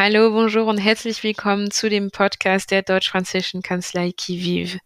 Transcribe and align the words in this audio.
Hallo, 0.00 0.30
bonjour 0.30 0.66
und 0.66 0.78
herzlich 0.78 1.24
willkommen 1.24 1.72
zu 1.72 1.90
dem 1.90 2.12
Podcast 2.12 2.70
der 2.70 2.82
deutsch-französischen 2.82 3.62
Kanzlei 3.62 4.12
Kiviv. 4.12 4.78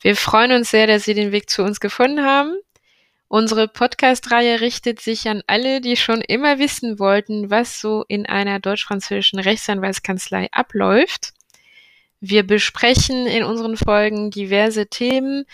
Wir 0.00 0.16
freuen 0.16 0.52
uns 0.52 0.70
sehr, 0.70 0.86
dass 0.86 1.04
Sie 1.04 1.12
den 1.12 1.32
Weg 1.32 1.50
zu 1.50 1.62
uns 1.62 1.80
gefunden 1.80 2.24
haben. 2.24 2.56
Unsere 3.28 3.68
Podcast-Reihe 3.68 4.62
richtet 4.62 5.00
sich 5.00 5.28
an 5.28 5.42
alle, 5.46 5.82
die 5.82 5.96
schon 5.96 6.22
immer 6.22 6.58
wissen 6.58 6.98
wollten, 6.98 7.50
was 7.50 7.78
so 7.78 8.06
in 8.08 8.24
einer 8.24 8.58
deutsch-französischen 8.58 9.38
Rechtsanwaltskanzlei 9.38 10.48
abläuft. 10.50 11.34
Wir 12.20 12.42
besprechen 12.42 13.26
in 13.26 13.44
unseren 13.44 13.76
Folgen 13.76 14.30
diverse 14.30 14.86
Themen 14.86 15.44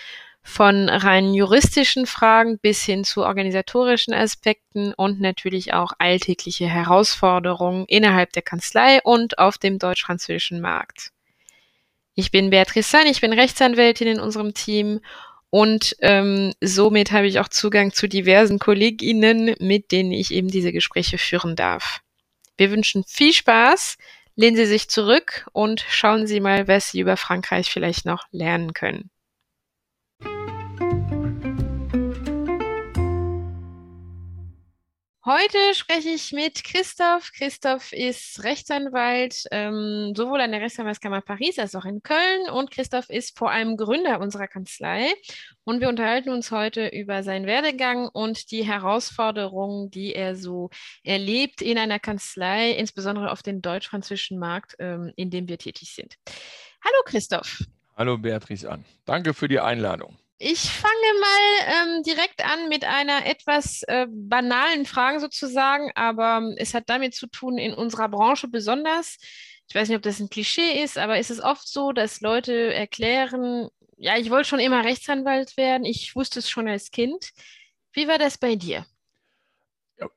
von 0.43 0.89
rein 0.89 1.35
juristischen 1.35 2.07
Fragen 2.07 2.59
bis 2.59 2.83
hin 2.83 3.05
zu 3.05 3.23
organisatorischen 3.25 4.15
Aspekten 4.15 4.95
und 4.95 5.21
natürlich 5.21 5.75
auch 5.75 5.93
alltägliche 5.99 6.67
Herausforderungen 6.67 7.85
innerhalb 7.87 8.33
der 8.33 8.43
Kanzlei 8.43 9.01
und 9.03 9.39
auf 9.39 9.59
dem 9.59 9.79
deutsch-französischen 9.79 10.61
Markt. 10.61 11.13
Ich 12.15 12.31
bin 12.31 12.51
Beatrice 12.51 12.91
San, 12.91 13.07
ich 13.07 13.21
bin 13.21 13.33
Rechtsanwältin 13.33 14.09
in 14.09 14.21
unserem 14.21 14.55
Team 14.55 15.01
und 15.51 15.97
ähm, 16.01 16.53
somit 16.61 17.13
habe 17.13 17.27
ich 17.27 17.41
auch 17.41 17.49
Zugang 17.49 17.93
zu 17.93 18.09
diversen 18.09 18.59
KollegInnen, 18.59 19.57
mit 19.59 19.93
denen 19.93 20.13
ich 20.13 20.33
eben 20.33 20.49
diese 20.49 20.73
Gespräche 20.73 21.19
führen 21.19 21.57
darf. 21.57 22.01
Wir 22.57 22.71
wünschen 22.71 23.05
viel 23.05 23.33
Spaß, 23.33 23.97
lehnen 24.37 24.57
Sie 24.57 24.67
sich 24.67 24.89
zurück 24.89 25.47
und 25.53 25.85
schauen 25.89 26.27
Sie 26.27 26.41
mal, 26.41 26.69
was 26.69 26.91
Sie 26.91 27.01
über 27.01 27.17
Frankreich 27.17 27.71
vielleicht 27.71 28.07
noch 28.07 28.25
lernen 28.31 28.75
können. 28.75 29.11
Heute 35.27 35.59
spreche 35.75 36.09
ich 36.09 36.33
mit 36.33 36.65
Christoph. 36.65 37.31
Christoph 37.33 37.93
ist 37.93 38.43
Rechtsanwalt 38.43 39.45
ähm, 39.51 40.15
sowohl 40.17 40.41
an 40.41 40.51
der 40.51 40.63
Rechtsanwaltskammer 40.63 41.21
Paris 41.21 41.59
als 41.59 41.75
auch 41.75 41.85
in 41.85 42.03
Köln 42.03 42.49
und 42.51 42.71
Christoph 42.71 43.11
ist 43.11 43.37
vor 43.37 43.51
allem 43.51 43.77
Gründer 43.77 44.19
unserer 44.19 44.49
Kanzlei 44.49 45.13
und 45.65 45.83
wir 45.83 45.91
unterhalten 45.91 46.31
uns 46.31 46.51
heute 46.51 46.89
über 46.89 47.23
seinen 47.23 47.45
Werdegang 47.45 48.09
und 48.09 48.51
die 48.51 48.65
Herausforderungen, 48.65 49.91
die 49.91 50.15
er 50.15 50.37
so 50.37 50.71
erlebt 51.05 51.61
in 51.61 51.77
einer 51.77 51.99
Kanzlei, 51.99 52.71
insbesondere 52.71 53.31
auf 53.31 53.43
den 53.43 53.61
deutsch-französischen 53.61 54.39
Markt, 54.39 54.77
ähm, 54.79 55.13
in 55.17 55.29
dem 55.29 55.49
wir 55.49 55.59
tätig 55.59 55.95
sind. 55.95 56.15
Hallo 56.83 57.03
Christoph. 57.05 57.59
Hallo 57.95 58.17
Beatrice 58.17 58.65
an. 58.65 58.87
Danke 59.05 59.35
für 59.35 59.49
die 59.49 59.61
Einladung. 59.61 60.17
Ich 60.43 60.71
fange 60.71 60.95
mal 61.21 61.99
ähm, 61.99 62.03
direkt 62.03 62.43
an 62.43 62.71
mit 62.71 62.83
einer 62.87 63.27
etwas 63.27 63.83
äh, 63.83 64.07
banalen 64.09 64.87
Frage 64.87 65.21
sozusagen, 65.21 65.91
aber 65.95 66.39
ähm, 66.39 66.55
es 66.57 66.73
hat 66.73 66.85
damit 66.89 67.15
zu 67.15 67.27
tun, 67.27 67.59
in 67.59 67.75
unserer 67.75 68.09
Branche 68.09 68.49
besonders. 68.49 69.19
Ich 69.69 69.75
weiß 69.75 69.89
nicht, 69.89 69.99
ob 69.99 70.03
das 70.03 70.19
ein 70.19 70.31
Klischee 70.31 70.83
ist, 70.83 70.97
aber 70.97 71.19
ist 71.19 71.31
es 71.31 71.43
oft 71.43 71.69
so, 71.69 71.93
dass 71.93 72.23
Leute 72.23 72.73
erklären, 72.73 73.69
ja, 73.99 74.17
ich 74.17 74.31
wollte 74.31 74.49
schon 74.49 74.61
immer 74.61 74.83
Rechtsanwalt 74.83 75.59
werden, 75.59 75.85
ich 75.85 76.17
wusste 76.17 76.39
es 76.39 76.49
schon 76.49 76.69
als 76.69 76.91
Kind. 76.91 77.33
Wie 77.93 78.09
war 78.09 78.17
das 78.17 78.39
bei 78.39 78.57
dir? 78.57 78.87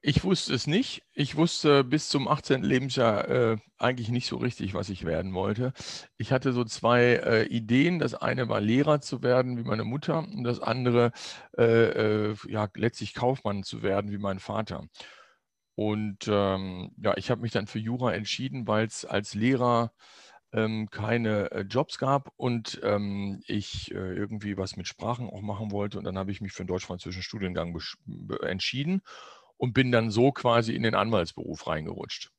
Ich 0.01 0.23
wusste 0.23 0.53
es 0.53 0.65
nicht. 0.67 1.03
Ich 1.13 1.35
wusste 1.35 1.83
bis 1.83 2.07
zum 2.07 2.27
18. 2.27 2.63
Lebensjahr 2.63 3.27
äh, 3.27 3.57
eigentlich 3.77 4.09
nicht 4.09 4.27
so 4.27 4.37
richtig, 4.37 4.73
was 4.73 4.89
ich 4.89 5.03
werden 5.05 5.33
wollte. 5.33 5.73
Ich 6.17 6.31
hatte 6.31 6.53
so 6.53 6.63
zwei 6.63 7.15
äh, 7.15 7.43
Ideen. 7.47 7.99
Das 7.99 8.13
eine 8.13 8.47
war 8.47 8.61
Lehrer 8.61 9.01
zu 9.01 9.21
werden, 9.23 9.57
wie 9.57 9.63
meine 9.63 9.83
Mutter, 9.83 10.19
und 10.19 10.43
das 10.43 10.61
andere 10.61 11.11
äh, 11.57 12.31
äh 12.31 12.35
ja 12.47 12.69
letztlich 12.75 13.13
Kaufmann 13.13 13.63
zu 13.63 13.83
werden, 13.83 14.11
wie 14.11 14.17
mein 14.17 14.39
Vater. 14.39 14.87
Und 15.75 16.27
ähm, 16.27 16.91
ja, 16.97 17.17
ich 17.17 17.29
habe 17.31 17.41
mich 17.41 17.51
dann 17.51 17.67
für 17.67 17.79
Jura 17.79 18.13
entschieden, 18.13 18.67
weil 18.67 18.85
es 18.85 19.05
als 19.05 19.33
Lehrer 19.33 19.91
ähm, 20.53 20.89
keine 20.91 21.51
äh, 21.51 21.61
Jobs 21.61 21.97
gab 21.97 22.31
und 22.37 22.79
ähm, 22.83 23.41
ich 23.47 23.91
äh, 23.91 23.95
irgendwie 23.95 24.57
was 24.57 24.77
mit 24.77 24.87
Sprachen 24.87 25.29
auch 25.29 25.41
machen 25.41 25.71
wollte. 25.71 25.97
Und 25.97 26.05
dann 26.05 26.17
habe 26.17 26.31
ich 26.31 26.41
mich 26.41 26.53
für 26.53 26.61
einen 26.61 26.67
deutsch-französischen 26.67 27.23
Studiengang 27.23 27.77
entschieden 28.43 29.01
und 29.57 29.73
bin 29.73 29.91
dann 29.91 30.11
so 30.11 30.31
quasi 30.31 30.75
in 30.75 30.83
den 30.83 30.95
Anwaltsberuf 30.95 31.67
reingerutscht. 31.67 32.31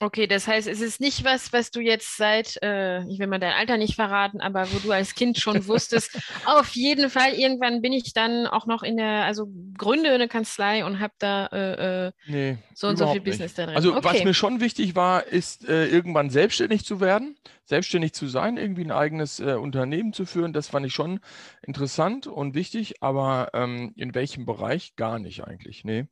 Okay, 0.00 0.26
das 0.26 0.48
heißt, 0.48 0.66
es 0.66 0.80
ist 0.80 1.00
nicht 1.00 1.22
was, 1.22 1.52
was 1.52 1.70
du 1.70 1.80
jetzt 1.80 2.16
seit, 2.16 2.60
äh, 2.60 3.04
ich 3.06 3.20
will 3.20 3.28
mal 3.28 3.38
dein 3.38 3.52
Alter 3.52 3.76
nicht 3.76 3.94
verraten, 3.94 4.40
aber 4.40 4.66
wo 4.72 4.78
du 4.80 4.90
als 4.90 5.14
Kind 5.14 5.38
schon 5.38 5.64
wusstest, 5.68 6.18
auf 6.44 6.74
jeden 6.74 7.08
Fall, 7.08 7.34
irgendwann 7.34 7.82
bin 7.82 7.92
ich 7.92 8.12
dann 8.12 8.48
auch 8.48 8.66
noch 8.66 8.82
in 8.82 8.96
der, 8.96 9.24
also 9.24 9.46
gründe 9.78 10.10
eine 10.10 10.26
Kanzlei 10.26 10.84
und 10.84 10.98
habe 10.98 11.12
da 11.18 11.46
äh, 11.46 12.06
äh, 12.06 12.12
nee, 12.26 12.58
so 12.74 12.88
und 12.88 12.96
so 12.96 13.12
viel 13.12 13.20
Business 13.20 13.54
da 13.54 13.66
drin. 13.66 13.76
Also 13.76 13.94
okay. 13.94 14.02
was 14.02 14.24
mir 14.24 14.34
schon 14.34 14.60
wichtig 14.60 14.96
war, 14.96 15.24
ist 15.26 15.68
äh, 15.68 15.86
irgendwann 15.86 16.30
selbstständig 16.30 16.84
zu 16.84 17.00
werden, 17.00 17.36
selbstständig 17.64 18.12
zu 18.12 18.26
sein, 18.26 18.56
irgendwie 18.56 18.84
ein 18.84 18.90
eigenes 18.90 19.38
äh, 19.38 19.54
Unternehmen 19.54 20.12
zu 20.12 20.26
führen. 20.26 20.52
Das 20.52 20.68
fand 20.68 20.84
ich 20.84 20.94
schon 20.94 21.20
interessant 21.64 22.26
und 22.26 22.54
wichtig, 22.54 23.02
aber 23.02 23.50
ähm, 23.54 23.92
in 23.96 24.16
welchem 24.16 24.46
Bereich 24.46 24.96
gar 24.96 25.20
nicht 25.20 25.44
eigentlich, 25.44 25.84
nee. 25.84 26.06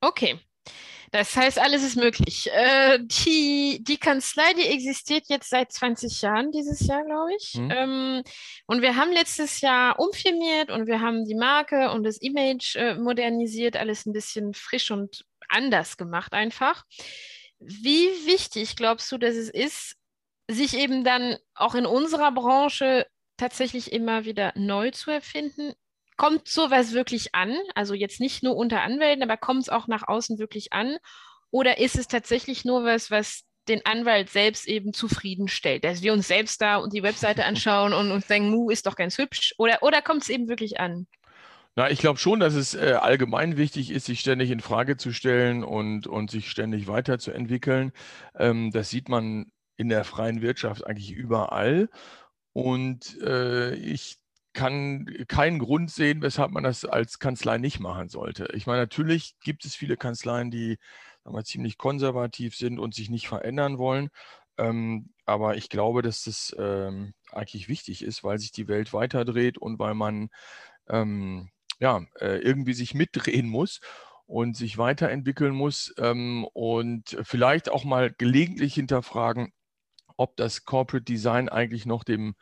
Okay, 0.00 0.40
das 1.10 1.34
heißt, 1.36 1.58
alles 1.58 1.82
ist 1.82 1.96
möglich. 1.96 2.50
Äh, 2.52 2.98
die, 3.00 3.82
die 3.82 3.96
Kanzlei, 3.96 4.52
die 4.54 4.66
existiert 4.66 5.24
jetzt 5.28 5.48
seit 5.48 5.72
20 5.72 6.20
Jahren, 6.20 6.52
dieses 6.52 6.86
Jahr, 6.86 7.04
glaube 7.04 7.30
ich. 7.38 7.54
Mhm. 7.54 7.70
Ähm, 7.70 8.22
und 8.66 8.82
wir 8.82 8.96
haben 8.96 9.12
letztes 9.12 9.60
Jahr 9.60 9.98
umfirmiert 9.98 10.70
und 10.70 10.86
wir 10.86 11.00
haben 11.00 11.24
die 11.24 11.34
Marke 11.34 11.90
und 11.92 12.04
das 12.04 12.18
Image 12.18 12.76
äh, 12.76 12.94
modernisiert, 12.94 13.76
alles 13.76 14.04
ein 14.04 14.12
bisschen 14.12 14.52
frisch 14.52 14.90
und 14.90 15.24
anders 15.48 15.96
gemacht 15.96 16.34
einfach. 16.34 16.84
Wie 17.58 18.08
wichtig 18.26 18.76
glaubst 18.76 19.10
du, 19.10 19.18
dass 19.18 19.34
es 19.34 19.48
ist, 19.48 19.96
sich 20.50 20.76
eben 20.76 21.04
dann 21.04 21.36
auch 21.54 21.74
in 21.74 21.86
unserer 21.86 22.32
Branche 22.32 23.06
tatsächlich 23.36 23.92
immer 23.92 24.24
wieder 24.24 24.52
neu 24.56 24.90
zu 24.90 25.10
erfinden? 25.10 25.72
Kommt 26.18 26.48
sowas 26.48 26.92
wirklich 26.92 27.34
an? 27.34 27.56
Also 27.74 27.94
jetzt 27.94 28.20
nicht 28.20 28.42
nur 28.42 28.56
unter 28.56 28.82
Anwälten, 28.82 29.22
aber 29.22 29.38
kommt 29.38 29.62
es 29.62 29.68
auch 29.70 29.86
nach 29.86 30.06
außen 30.06 30.38
wirklich 30.38 30.74
an? 30.74 30.98
Oder 31.50 31.78
ist 31.78 31.96
es 31.96 32.08
tatsächlich 32.08 32.66
nur 32.66 32.84
was, 32.84 33.10
was 33.10 33.44
den 33.68 33.84
Anwalt 33.86 34.28
selbst 34.28 34.66
eben 34.66 34.92
zufriedenstellt, 34.92 35.84
dass 35.84 36.02
wir 36.02 36.12
uns 36.12 36.28
selbst 36.28 36.60
da 36.60 36.76
und 36.76 36.92
die 36.92 37.02
Webseite 37.02 37.44
anschauen 37.46 37.94
und 37.94 38.10
uns 38.10 38.26
denken, 38.26 38.50
Mu 38.50 38.68
ist 38.68 38.86
doch 38.86 38.96
ganz 38.96 39.16
hübsch? 39.16 39.54
Oder, 39.56 39.82
oder 39.82 40.02
kommt 40.02 40.22
es 40.22 40.28
eben 40.28 40.48
wirklich 40.48 40.80
an? 40.80 41.06
Na, 41.76 41.90
ich 41.90 42.00
glaube 42.00 42.18
schon, 42.18 42.40
dass 42.40 42.54
es 42.54 42.74
äh, 42.74 42.94
allgemein 43.00 43.56
wichtig 43.56 43.90
ist, 43.90 44.06
sich 44.06 44.18
ständig 44.18 44.50
in 44.50 44.60
Frage 44.60 44.96
zu 44.96 45.12
stellen 45.12 45.62
und, 45.62 46.08
und 46.08 46.30
sich 46.30 46.50
ständig 46.50 46.88
weiterzuentwickeln. 46.88 47.92
Ähm, 48.36 48.72
das 48.72 48.90
sieht 48.90 49.08
man 49.08 49.52
in 49.76 49.88
der 49.88 50.02
freien 50.02 50.42
Wirtschaft 50.42 50.84
eigentlich 50.84 51.12
überall. 51.12 51.88
Und 52.52 53.16
äh, 53.22 53.74
ich 53.76 54.18
kann 54.58 55.06
keinen 55.28 55.60
Grund 55.60 55.88
sehen, 55.88 56.20
weshalb 56.20 56.50
man 56.50 56.64
das 56.64 56.84
als 56.84 57.20
Kanzlei 57.20 57.58
nicht 57.58 57.78
machen 57.78 58.08
sollte. 58.08 58.48
Ich 58.54 58.66
meine, 58.66 58.80
natürlich 58.80 59.36
gibt 59.38 59.64
es 59.64 59.76
viele 59.76 59.96
Kanzleien, 59.96 60.50
die 60.50 60.78
wir, 61.24 61.44
ziemlich 61.44 61.78
konservativ 61.78 62.56
sind 62.56 62.80
und 62.80 62.92
sich 62.92 63.08
nicht 63.08 63.28
verändern 63.28 63.78
wollen. 63.78 64.08
Ähm, 64.58 65.10
aber 65.26 65.56
ich 65.56 65.68
glaube, 65.68 66.02
dass 66.02 66.24
das 66.24 66.56
ähm, 66.58 67.14
eigentlich 67.30 67.68
wichtig 67.68 68.02
ist, 68.02 68.24
weil 68.24 68.40
sich 68.40 68.50
die 68.50 68.66
Welt 68.66 68.92
weiterdreht 68.92 69.58
und 69.58 69.78
weil 69.78 69.94
man 69.94 70.28
ähm, 70.88 71.50
ja, 71.78 72.04
äh, 72.18 72.38
irgendwie 72.38 72.74
sich 72.74 72.94
mitdrehen 72.94 73.48
muss 73.48 73.78
und 74.26 74.56
sich 74.56 74.76
weiterentwickeln 74.76 75.54
muss 75.54 75.94
ähm, 75.98 76.48
und 76.52 77.16
vielleicht 77.22 77.70
auch 77.70 77.84
mal 77.84 78.12
gelegentlich 78.12 78.74
hinterfragen, 78.74 79.52
ob 80.16 80.36
das 80.36 80.64
Corporate 80.64 81.04
Design 81.04 81.48
eigentlich 81.48 81.86
noch 81.86 82.02
dem 82.02 82.34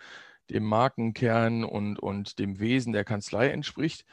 dem 0.50 0.64
Markenkern 0.64 1.64
und, 1.64 1.98
und 1.98 2.38
dem 2.38 2.58
Wesen 2.58 2.92
der 2.92 3.04
Kanzlei 3.04 3.48
entspricht. 3.50 4.04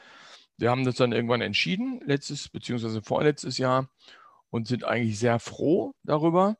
Wir 0.56 0.70
haben 0.70 0.84
das 0.84 0.96
dann 0.96 1.12
irgendwann 1.12 1.40
entschieden, 1.40 2.00
letztes 2.04 2.48
bzw. 2.48 3.00
vorletztes 3.02 3.58
Jahr, 3.58 3.88
und 4.54 4.68
sind 4.68 4.84
eigentlich 4.84 5.18
sehr 5.18 5.40
froh 5.40 5.94
darüber. 6.04 6.56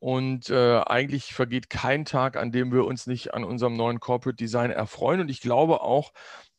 Und 0.00 0.50
äh, 0.50 0.80
eigentlich 0.80 1.32
vergeht 1.32 1.70
kein 1.70 2.04
Tag, 2.04 2.36
an 2.36 2.50
dem 2.50 2.72
wir 2.72 2.84
uns 2.84 3.06
nicht 3.06 3.34
an 3.34 3.44
unserem 3.44 3.76
neuen 3.76 4.00
Corporate 4.00 4.36
Design 4.36 4.72
erfreuen. 4.72 5.20
Und 5.20 5.30
ich 5.30 5.40
glaube 5.40 5.80
auch, 5.80 6.12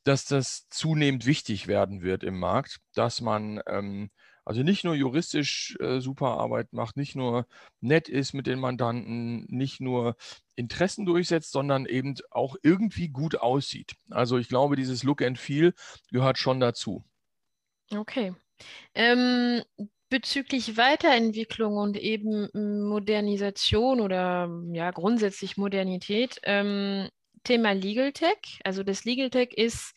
dass 0.05 0.23
das 0.23 0.69
zunehmend 0.69 1.25
wichtig 1.25 1.67
werden 1.67 2.01
wird 2.01 2.23
im 2.23 2.39
Markt, 2.39 2.79
dass 2.93 3.19
man 3.19 3.61
ähm, 3.67 4.09
also 4.47 4.63
nicht 4.63 4.85
nur 4.85 4.95
juristisch 4.95 5.77
äh, 5.81 5.99
super 5.99 6.37
Arbeit 6.37 6.71
macht, 6.71 6.95
nicht 6.95 7.17
nur 7.17 7.45
nett 7.81 8.07
ist 8.07 8.31
mit 8.31 8.47
den 8.47 8.59
Mandanten, 8.59 9.45
nicht 9.49 9.81
nur 9.81 10.15
Interessen 10.55 11.05
durchsetzt, 11.05 11.51
sondern 11.51 11.85
eben 11.85 12.15
auch 12.31 12.55
irgendwie 12.63 13.09
gut 13.09 13.35
aussieht. 13.35 13.95
Also 14.09 14.37
ich 14.37 14.47
glaube, 14.47 14.77
dieses 14.77 15.03
Look 15.03 15.21
and 15.21 15.37
Feel 15.37 15.73
gehört 16.11 16.37
schon 16.37 16.61
dazu. 16.61 17.03
Okay. 17.93 18.33
Ähm, 18.95 19.63
bezüglich 20.07 20.77
Weiterentwicklung 20.77 21.75
und 21.75 21.97
eben 21.97 22.47
Modernisation 22.87 23.99
oder 23.99 24.49
ja 24.71 24.91
grundsätzlich 24.91 25.57
Modernität, 25.57 26.39
ähm, 26.43 27.09
Thema 27.43 27.73
Legal 27.73 28.13
Tech. 28.13 28.61
Also 28.63 28.83
das 28.83 29.03
Legal 29.03 29.29
Tech 29.29 29.49
ist 29.51 29.93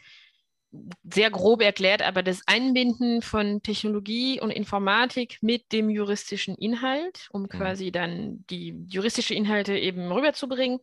sehr 1.02 1.30
grob 1.30 1.62
erklärt, 1.62 2.02
aber 2.02 2.22
das 2.22 2.42
Einbinden 2.46 3.22
von 3.22 3.62
Technologie 3.62 4.40
und 4.40 4.50
Informatik 4.50 5.38
mit 5.40 5.72
dem 5.72 5.90
juristischen 5.90 6.54
Inhalt, 6.54 7.28
um 7.32 7.42
mhm. 7.42 7.48
quasi 7.48 7.90
dann 7.90 8.44
die 8.50 8.74
juristische 8.88 9.34
Inhalte 9.34 9.76
eben 9.76 10.10
rüberzubringen. 10.12 10.78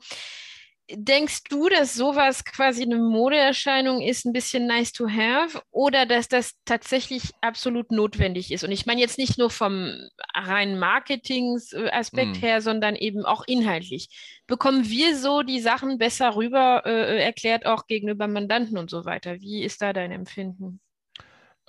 Denkst 0.89 1.44
du, 1.50 1.68
dass 1.68 1.95
sowas 1.95 2.45
quasi 2.45 2.84
eine 2.84 2.98
Modeerscheinung 2.98 4.01
ist, 4.01 4.25
ein 4.25 4.31
bisschen 4.31 4.68
nice 4.68 4.94
to 4.94 5.10
have, 5.10 5.62
oder 5.69 6.06
dass 6.06 6.30
das 6.30 6.54
tatsächlich 6.63 7.31
absolut 7.42 7.92
notwendig 7.92 8.51
ist? 8.51 8.63
Und 8.63 8.72
ich 8.72 8.86
meine 8.86 9.01
jetzt 9.01 9.18
nicht 9.18 9.38
nur 9.38 9.50
vom 9.50 9.92
reinen 10.34 10.80
Marketing-Aspekt 10.80 12.38
mm. 12.38 12.39
her, 12.39 12.62
sondern 12.62 12.95
eben 12.95 13.25
auch 13.25 13.44
inhaltlich. 13.48 14.07
Bekommen 14.48 14.89
wir 14.89 15.18
so 15.18 15.42
die 15.42 15.60
Sachen 15.60 15.98
besser 15.98 16.36
rüber 16.38 16.84
äh, 16.86 17.22
erklärt, 17.22 17.66
auch 17.66 17.88
gegenüber 17.88 18.28
Mandanten 18.28 18.78
und 18.78 18.89
so 18.89 19.04
weiter? 19.04 19.42
Wie 19.42 19.63
ist 19.63 19.81
da 19.81 19.92
dein 19.92 20.13
Empfinden? 20.13 20.80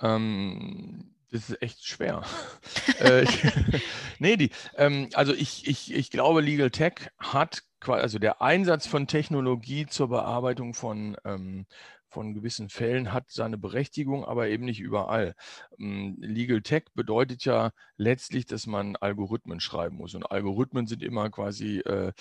Ähm, 0.01 1.13
das 1.31 1.49
ist 1.49 1.61
echt 1.61 1.85
schwer. 1.85 2.23
äh, 2.99 3.25
nee, 4.19 4.37
die, 4.37 4.51
ähm, 4.75 5.09
also 5.13 5.33
ich, 5.33 5.67
ich, 5.67 5.93
ich 5.93 6.09
glaube, 6.11 6.41
Legal 6.41 6.71
Tech 6.71 7.11
hat 7.17 7.63
also 7.87 8.19
der 8.19 8.41
Einsatz 8.41 8.87
von 8.87 9.07
Technologie 9.07 9.85
zur 9.85 10.09
Bearbeitung 10.09 10.73
von, 10.73 11.15
ähm, 11.23 11.65
von 12.09 12.33
gewissen 12.33 12.69
Fällen 12.69 13.13
hat 13.13 13.29
seine 13.29 13.57
Berechtigung, 13.57 14.25
aber 14.25 14.47
eben 14.49 14.65
nicht 14.65 14.79
überall. 14.79 15.35
Ähm, 15.77 16.17
Legal 16.19 16.61
Tech 16.61 16.85
bedeutet 16.95 17.45
ja 17.45 17.71
letztlich, 17.97 18.45
dass 18.45 18.65
man 18.65 18.95
Algorithmen 18.95 19.59
schreiben 19.59 19.97
muss. 19.97 20.15
Und 20.15 20.25
Algorithmen 20.25 20.87
sind 20.87 21.03
immer 21.03 21.29
quasi 21.29 21.79
äh, 21.79 22.11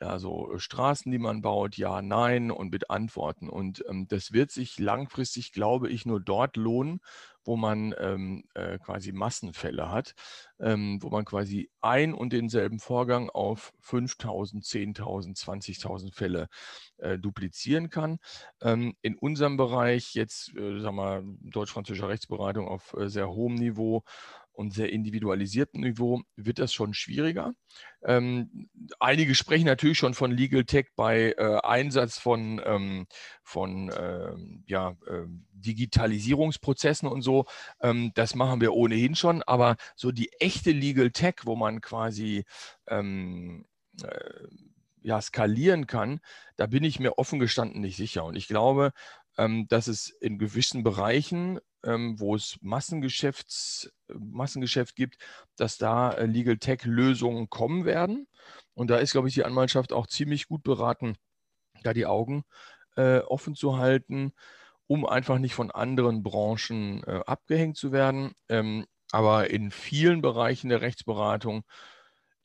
ja, 0.00 0.18
so 0.18 0.58
Straßen, 0.58 1.10
die 1.10 1.18
man 1.18 1.40
baut, 1.42 1.76
ja, 1.76 2.02
nein 2.02 2.50
und 2.50 2.70
mit 2.70 2.90
Antworten. 2.90 3.48
Und 3.48 3.82
ähm, 3.88 4.06
das 4.08 4.32
wird 4.32 4.50
sich 4.50 4.78
langfristig, 4.78 5.52
glaube 5.52 5.88
ich, 5.88 6.04
nur 6.06 6.20
dort 6.20 6.56
lohnen, 6.56 7.00
wo 7.44 7.56
man 7.56 7.94
ähm, 7.98 8.44
äh, 8.54 8.78
quasi 8.78 9.12
Massenfälle 9.12 9.90
hat, 9.90 10.14
ähm, 10.58 10.98
wo 11.00 11.08
man 11.10 11.24
quasi 11.24 11.70
ein 11.80 12.14
und 12.14 12.32
denselben 12.32 12.78
Vorgang 12.78 13.30
auf 13.30 13.72
5.000, 13.82 14.64
10.000, 14.64 15.36
20.000 15.36 16.14
Fälle 16.14 16.48
äh, 16.98 17.18
duplizieren 17.18 17.90
kann. 17.90 18.18
Ähm, 18.60 18.94
in 19.02 19.16
unserem 19.16 19.56
Bereich 19.56 20.14
jetzt, 20.14 20.54
äh, 20.56 20.80
sagen 20.80 20.96
wir, 20.96 21.22
deutsch-französischer 21.50 22.08
Rechtsberatung 22.08 22.68
auf 22.68 22.94
äh, 22.94 23.08
sehr 23.08 23.30
hohem 23.30 23.54
Niveau 23.54 24.04
und 24.60 24.74
sehr 24.74 24.92
individualisierten 24.92 25.80
Niveau 25.80 26.20
wird 26.36 26.58
das 26.58 26.74
schon 26.74 26.92
schwieriger. 26.92 27.54
Ähm, 28.04 28.68
einige 28.98 29.34
sprechen 29.34 29.64
natürlich 29.64 29.96
schon 29.96 30.12
von 30.12 30.30
Legal 30.30 30.64
Tech 30.64 30.88
bei 30.96 31.34
äh, 31.38 31.60
Einsatz 31.62 32.18
von, 32.18 32.60
ähm, 32.62 33.06
von 33.42 33.90
ähm, 33.98 34.62
ja, 34.66 34.90
äh, 35.06 35.24
Digitalisierungsprozessen 35.52 37.08
und 37.08 37.22
so. 37.22 37.46
Ähm, 37.80 38.12
das 38.14 38.34
machen 38.34 38.60
wir 38.60 38.74
ohnehin 38.74 39.14
schon, 39.14 39.42
aber 39.42 39.76
so 39.96 40.12
die 40.12 40.30
echte 40.40 40.72
Legal 40.72 41.10
Tech, 41.10 41.36
wo 41.44 41.56
man 41.56 41.80
quasi 41.80 42.44
ähm, 42.86 43.64
äh, 44.02 44.46
ja, 45.02 45.22
skalieren 45.22 45.86
kann, 45.86 46.20
da 46.56 46.66
bin 46.66 46.84
ich 46.84 47.00
mir 47.00 47.16
offen 47.16 47.38
gestanden 47.38 47.80
nicht 47.80 47.96
sicher. 47.96 48.26
Und 48.26 48.36
ich 48.36 48.46
glaube, 48.46 48.92
ähm, 49.38 49.66
dass 49.68 49.86
es 49.86 50.10
in 50.10 50.38
gewissen 50.38 50.82
Bereichen 50.82 51.60
ähm, 51.84 52.18
wo 52.18 52.34
es 52.34 52.58
Massengeschäfts, 52.60 53.90
Massengeschäft 54.08 54.96
gibt, 54.96 55.16
dass 55.56 55.78
da 55.78 56.12
äh, 56.12 56.26
Legal 56.26 56.58
Tech 56.58 56.84
Lösungen 56.84 57.48
kommen 57.48 57.84
werden. 57.84 58.26
Und 58.74 58.90
da 58.90 58.98
ist, 58.98 59.12
glaube 59.12 59.28
ich, 59.28 59.34
die 59.34 59.44
Anwaltschaft 59.44 59.92
auch 59.92 60.06
ziemlich 60.06 60.48
gut 60.48 60.62
beraten, 60.62 61.16
da 61.82 61.92
die 61.92 62.06
Augen 62.06 62.44
äh, 62.96 63.18
offen 63.18 63.54
zu 63.54 63.78
halten, 63.78 64.32
um 64.86 65.06
einfach 65.06 65.38
nicht 65.38 65.54
von 65.54 65.70
anderen 65.70 66.22
Branchen 66.22 67.02
äh, 67.04 67.20
abgehängt 67.26 67.76
zu 67.76 67.92
werden. 67.92 68.32
Ähm, 68.48 68.86
aber 69.12 69.50
in 69.50 69.70
vielen 69.70 70.22
Bereichen 70.22 70.68
der 70.68 70.82
Rechtsberatung, 70.82 71.64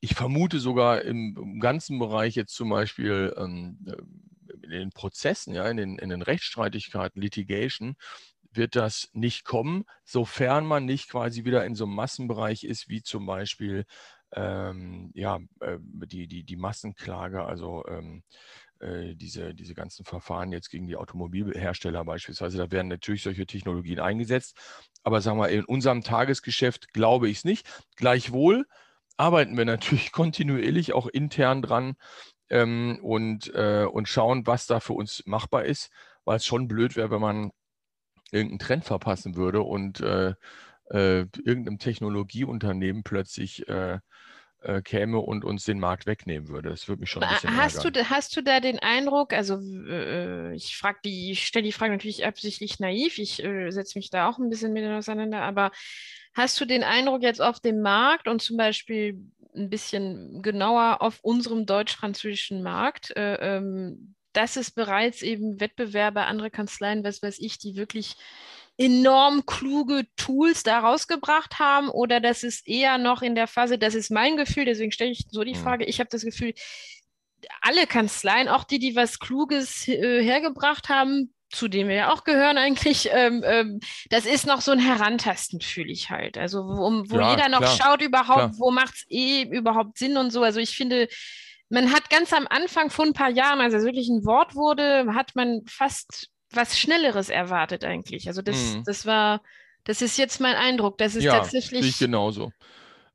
ich 0.00 0.14
vermute 0.14 0.58
sogar 0.58 1.02
im, 1.02 1.36
im 1.36 1.60
ganzen 1.60 1.98
Bereich 1.98 2.34
jetzt 2.34 2.54
zum 2.54 2.68
Beispiel 2.68 3.34
ähm, 3.36 3.78
in 4.62 4.70
den 4.70 4.90
Prozessen, 4.90 5.54
ja, 5.54 5.68
in 5.68 5.76
den, 5.76 5.98
in 5.98 6.08
den 6.08 6.22
Rechtsstreitigkeiten, 6.22 7.20
Litigation, 7.20 7.96
wird 8.56 8.76
das 8.76 9.08
nicht 9.12 9.44
kommen, 9.44 9.84
sofern 10.04 10.66
man 10.66 10.84
nicht 10.84 11.10
quasi 11.10 11.44
wieder 11.44 11.64
in 11.64 11.74
so 11.74 11.84
einem 11.84 11.94
Massenbereich 11.94 12.64
ist, 12.64 12.88
wie 12.88 13.02
zum 13.02 13.26
Beispiel 13.26 13.84
ähm, 14.32 15.10
ja, 15.14 15.38
äh, 15.60 15.78
die, 15.80 16.26
die, 16.26 16.44
die 16.44 16.56
Massenklage, 16.56 17.44
also 17.44 17.84
ähm, 17.88 18.22
äh, 18.80 19.14
diese, 19.14 19.54
diese 19.54 19.74
ganzen 19.74 20.04
Verfahren 20.04 20.52
jetzt 20.52 20.70
gegen 20.70 20.86
die 20.86 20.96
Automobilhersteller 20.96 22.04
beispielsweise. 22.04 22.58
Da 22.58 22.70
werden 22.70 22.88
natürlich 22.88 23.22
solche 23.22 23.46
Technologien 23.46 24.00
eingesetzt. 24.00 24.56
Aber 25.02 25.20
sagen 25.20 25.38
wir, 25.38 25.48
in 25.48 25.64
unserem 25.64 26.02
Tagesgeschäft 26.02 26.92
glaube 26.92 27.28
ich 27.28 27.38
es 27.38 27.44
nicht. 27.44 27.66
Gleichwohl 27.96 28.66
arbeiten 29.16 29.56
wir 29.56 29.64
natürlich 29.66 30.12
kontinuierlich 30.12 30.92
auch 30.92 31.06
intern 31.06 31.62
dran 31.62 31.96
ähm, 32.50 32.98
und, 33.02 33.52
äh, 33.54 33.86
und 33.90 34.08
schauen, 34.08 34.46
was 34.46 34.66
da 34.66 34.80
für 34.80 34.92
uns 34.92 35.22
machbar 35.26 35.64
ist, 35.64 35.90
weil 36.24 36.36
es 36.36 36.46
schon 36.46 36.68
blöd 36.68 36.96
wäre, 36.96 37.10
wenn 37.10 37.20
man 37.20 37.52
irgendeinen 38.30 38.58
Trend 38.58 38.84
verpassen 38.84 39.36
würde 39.36 39.62
und 39.62 40.00
äh, 40.00 40.34
äh, 40.90 41.26
irgendeinem 41.44 41.78
Technologieunternehmen 41.78 43.02
plötzlich 43.02 43.68
äh, 43.68 43.98
äh, 44.62 44.82
käme 44.82 45.18
und 45.18 45.44
uns 45.44 45.64
den 45.64 45.78
Markt 45.78 46.06
wegnehmen 46.06 46.48
würde. 46.48 46.70
Das 46.70 46.88
würde 46.88 47.00
mich 47.00 47.10
schon 47.10 47.22
ein 47.22 47.32
bisschen 47.34 47.56
hast 47.56 47.76
ärgern. 47.76 47.92
du 47.92 48.10
Hast 48.10 48.36
du 48.36 48.42
da 48.42 48.60
den 48.60 48.78
Eindruck, 48.80 49.32
also 49.32 49.60
äh, 49.60 50.54
ich 50.54 50.76
frage 50.76 50.98
die, 51.04 51.30
ich 51.32 51.46
stelle 51.46 51.64
die 51.64 51.72
Frage 51.72 51.92
natürlich 51.92 52.26
absichtlich 52.26 52.80
naiv, 52.80 53.18
ich 53.18 53.42
äh, 53.44 53.70
setze 53.70 53.98
mich 53.98 54.10
da 54.10 54.28
auch 54.28 54.38
ein 54.38 54.50
bisschen 54.50 54.72
mit 54.72 54.84
auseinander, 54.84 55.42
aber 55.42 55.70
hast 56.34 56.60
du 56.60 56.64
den 56.64 56.82
Eindruck 56.82 57.22
jetzt 57.22 57.40
auf 57.40 57.60
dem 57.60 57.80
Markt 57.80 58.28
und 58.28 58.42
zum 58.42 58.56
Beispiel 58.56 59.20
ein 59.54 59.70
bisschen 59.70 60.42
genauer 60.42 61.00
auf 61.00 61.20
unserem 61.22 61.64
deutsch-französischen 61.64 62.62
Markt, 62.62 63.16
äh, 63.16 63.56
ähm, 63.56 64.15
dass 64.36 64.56
es 64.56 64.70
bereits 64.70 65.22
eben 65.22 65.60
Wettbewerber, 65.60 66.26
andere 66.26 66.50
Kanzleien, 66.50 67.04
was 67.04 67.22
weiß 67.22 67.38
ich, 67.38 67.58
die 67.58 67.76
wirklich 67.76 68.16
enorm 68.78 69.46
kluge 69.46 70.06
Tools 70.16 70.62
da 70.62 70.80
rausgebracht 70.80 71.58
haben 71.58 71.88
oder 71.88 72.20
dass 72.20 72.42
es 72.42 72.66
eher 72.66 72.98
noch 72.98 73.22
in 73.22 73.34
der 73.34 73.46
Phase, 73.46 73.78
das 73.78 73.94
ist 73.94 74.10
mein 74.10 74.36
Gefühl, 74.36 74.66
deswegen 74.66 74.92
stelle 74.92 75.10
ich 75.10 75.24
so 75.30 75.44
die 75.44 75.54
mhm. 75.54 75.62
Frage, 75.62 75.84
ich 75.86 75.98
habe 75.98 76.10
das 76.10 76.24
Gefühl, 76.24 76.52
alle 77.62 77.86
Kanzleien, 77.86 78.48
auch 78.48 78.64
die, 78.64 78.78
die 78.78 78.96
was 78.96 79.18
Kluges 79.18 79.88
äh, 79.88 80.22
hergebracht 80.22 80.88
haben, 80.88 81.32
zu 81.50 81.68
dem 81.68 81.88
wir 81.88 81.94
ja 81.94 82.12
auch 82.12 82.24
gehören 82.24 82.58
eigentlich, 82.58 83.08
ähm, 83.12 83.42
ähm, 83.46 83.80
das 84.10 84.26
ist 84.26 84.46
noch 84.46 84.60
so 84.60 84.72
ein 84.72 84.78
Herantasten, 84.78 85.60
fühle 85.60 85.90
ich 85.90 86.10
halt. 86.10 86.36
Also 86.36 86.64
wo, 86.64 87.04
wo 87.08 87.20
ja, 87.20 87.30
jeder 87.30 87.48
noch 87.48 87.60
klar, 87.60 87.76
schaut 87.76 88.02
überhaupt, 88.02 88.38
klar. 88.38 88.54
wo 88.58 88.70
macht 88.70 88.94
es 88.94 89.06
eh 89.08 89.42
überhaupt 89.44 89.96
Sinn 89.96 90.16
und 90.16 90.30
so. 90.30 90.42
Also 90.42 90.60
ich 90.60 90.76
finde, 90.76 91.08
man 91.68 91.92
hat 91.92 92.10
ganz 92.10 92.32
am 92.32 92.46
Anfang 92.48 92.90
vor 92.90 93.04
ein 93.04 93.12
paar 93.12 93.30
Jahren, 93.30 93.60
als 93.60 93.74
es 93.74 93.84
wirklich 93.84 94.08
ein 94.08 94.24
Wort 94.24 94.54
wurde, 94.54 95.14
hat 95.14 95.34
man 95.34 95.62
fast 95.66 96.30
was 96.52 96.78
Schnelleres 96.78 97.28
erwartet 97.28 97.84
eigentlich. 97.84 98.28
Also 98.28 98.42
das, 98.42 98.74
mhm. 98.74 98.84
das 98.84 99.06
war, 99.06 99.42
das 99.84 100.02
ist 100.02 100.16
jetzt 100.16 100.40
mein 100.40 100.54
Eindruck. 100.54 100.98
Das 100.98 101.14
ist 101.14 101.24
ja, 101.24 101.32
tatsächlich. 101.32 101.86
Ich 101.86 101.98
genauso. 101.98 102.52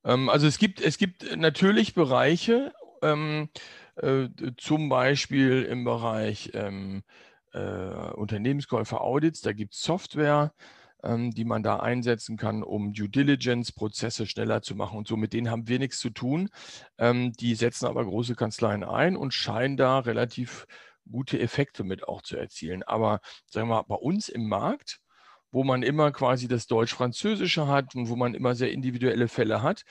Ähm, 0.04 0.30
also 0.30 0.48
es 0.48 0.58
gibt, 0.58 0.82
es 0.82 0.98
gibt 0.98 1.36
natürlich 1.38 1.94
Bereiche, 1.94 2.74
ähm, 3.02 3.50
äh, 3.96 4.28
zum 4.58 4.90
Beispiel 4.90 5.64
im 5.64 5.84
Bereich 5.84 6.52
ähm, 6.54 7.04
äh, 7.54 7.60
Unternehmenskäufer 7.60 9.02
Audits, 9.02 9.42
da 9.42 9.54
gibt 9.54 9.74
es 9.74 9.82
Software, 9.82 10.54
die 11.04 11.46
man 11.46 11.64
da 11.64 11.78
einsetzen 11.78 12.38
kann, 12.38 12.64
um 12.64 12.94
Due 12.94 13.10
Diligence-Prozesse 13.10 14.28
schneller 14.28 14.62
zu 14.62 14.76
machen 14.76 14.98
und 14.98 15.08
so. 15.08 15.18
Mit 15.18 15.34
denen 15.34 15.50
haben 15.50 15.68
wir 15.68 15.80
nichts 15.80 16.00
zu 16.00 16.10
tun. 16.10 16.50
Ähm, 16.98 17.34
die 17.34 17.56
setzen 17.56 17.88
aber 17.88 18.06
große 18.06 18.36
Kanzleien 18.36 18.84
ein 18.84 19.16
und 19.16 19.34
scheinen 19.34 19.78
da 19.78 20.00
relativ 20.00 20.68
gute 21.10 21.40
Effekte 21.40 21.84
mit 21.84 22.08
auch 22.08 22.22
zu 22.22 22.38
erzielen. 22.38 22.84
Aber 22.84 23.20
sagen 23.46 23.68
wir 23.68 23.76
mal, 23.76 23.82
bei 23.84 23.96
uns 23.96 24.30
im 24.30 24.48
Markt, 24.48 25.00
wo 25.52 25.64
man 25.64 25.84
immer 25.84 26.12
quasi 26.12 26.48
das 26.48 26.68
Deutsch-Französische 26.68 27.68
hat 27.68 27.96
und 27.96 28.10
wo 28.10 28.16
man 28.16 28.34
immer 28.34 28.56
sehr 28.56 28.72
individuelle 28.72 29.28
Fälle 29.28 29.62
hat, 29.62 29.84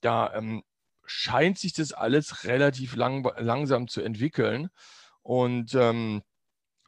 da 0.00 0.34
ähm, 0.34 0.62
scheint 1.04 1.58
sich 1.58 1.72
das 1.72 1.92
alles 1.92 2.44
relativ 2.44 2.96
lang, 2.96 3.30
langsam 3.38 3.88
zu 3.88 4.00
entwickeln. 4.00 4.70
Und 5.22 5.74
ähm, 5.74 6.22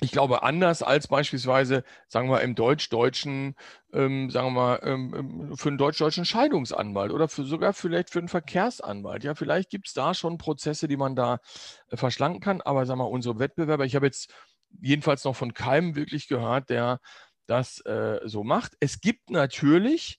ich 0.00 0.12
glaube, 0.12 0.42
anders 0.42 0.82
als 0.82 1.08
beispielsweise, 1.08 1.82
sagen 2.06 2.28
wir, 2.28 2.42
im 2.42 2.54
Deutsch-Deutschen, 2.54 3.54
ähm, 3.94 4.30
sagen 4.30 4.48
wir 4.48 4.50
mal, 4.50 4.80
ähm, 4.82 5.14
ähm, 5.16 5.56
für 5.56 5.70
einen 5.70 5.78
deutsch-deutschen 5.78 6.26
Scheidungsanwalt 6.26 7.12
oder 7.12 7.28
für, 7.28 7.44
sogar 7.44 7.72
vielleicht 7.72 8.10
für 8.10 8.18
einen 8.18 8.28
Verkehrsanwalt. 8.28 9.24
Ja, 9.24 9.34
vielleicht 9.34 9.70
gibt 9.70 9.88
es 9.88 9.94
da 9.94 10.12
schon 10.12 10.36
Prozesse, 10.36 10.86
die 10.86 10.98
man 10.98 11.16
da 11.16 11.40
äh, 11.88 11.96
verschlanken 11.96 12.40
kann. 12.40 12.60
Aber 12.60 12.84
sagen 12.84 13.00
wir, 13.00 13.08
unsere 13.08 13.38
Wettbewerber, 13.38 13.86
ich 13.86 13.96
habe 13.96 14.06
jetzt 14.06 14.34
jedenfalls 14.80 15.24
noch 15.24 15.34
von 15.34 15.54
keinem 15.54 15.96
wirklich 15.96 16.28
gehört, 16.28 16.68
der 16.68 17.00
das 17.46 17.80
äh, 17.86 18.20
so 18.24 18.44
macht. 18.44 18.72
Es 18.80 19.00
gibt 19.00 19.30
natürlich 19.30 20.18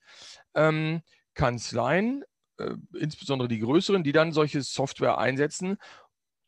ähm, 0.56 1.02
Kanzleien, 1.36 2.24
äh, 2.58 2.74
insbesondere 2.98 3.48
die 3.48 3.60
größeren, 3.60 4.04
die 4.04 4.12
dann 4.12 4.32
solche 4.32 4.64
Software 4.64 5.20
einsetzen 5.20 5.78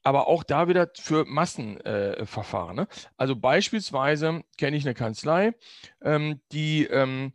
aber 0.03 0.27
auch 0.27 0.43
da 0.43 0.67
wieder 0.67 0.89
für 0.95 1.25
Massenverfahren. 1.25 2.77
Äh, 2.77 2.81
ne? 2.81 2.87
Also 3.17 3.35
beispielsweise 3.35 4.43
kenne 4.57 4.77
ich 4.77 4.85
eine 4.85 4.93
Kanzlei, 4.93 5.53
ähm, 6.01 6.41
die 6.51 6.85
ähm, 6.85 7.33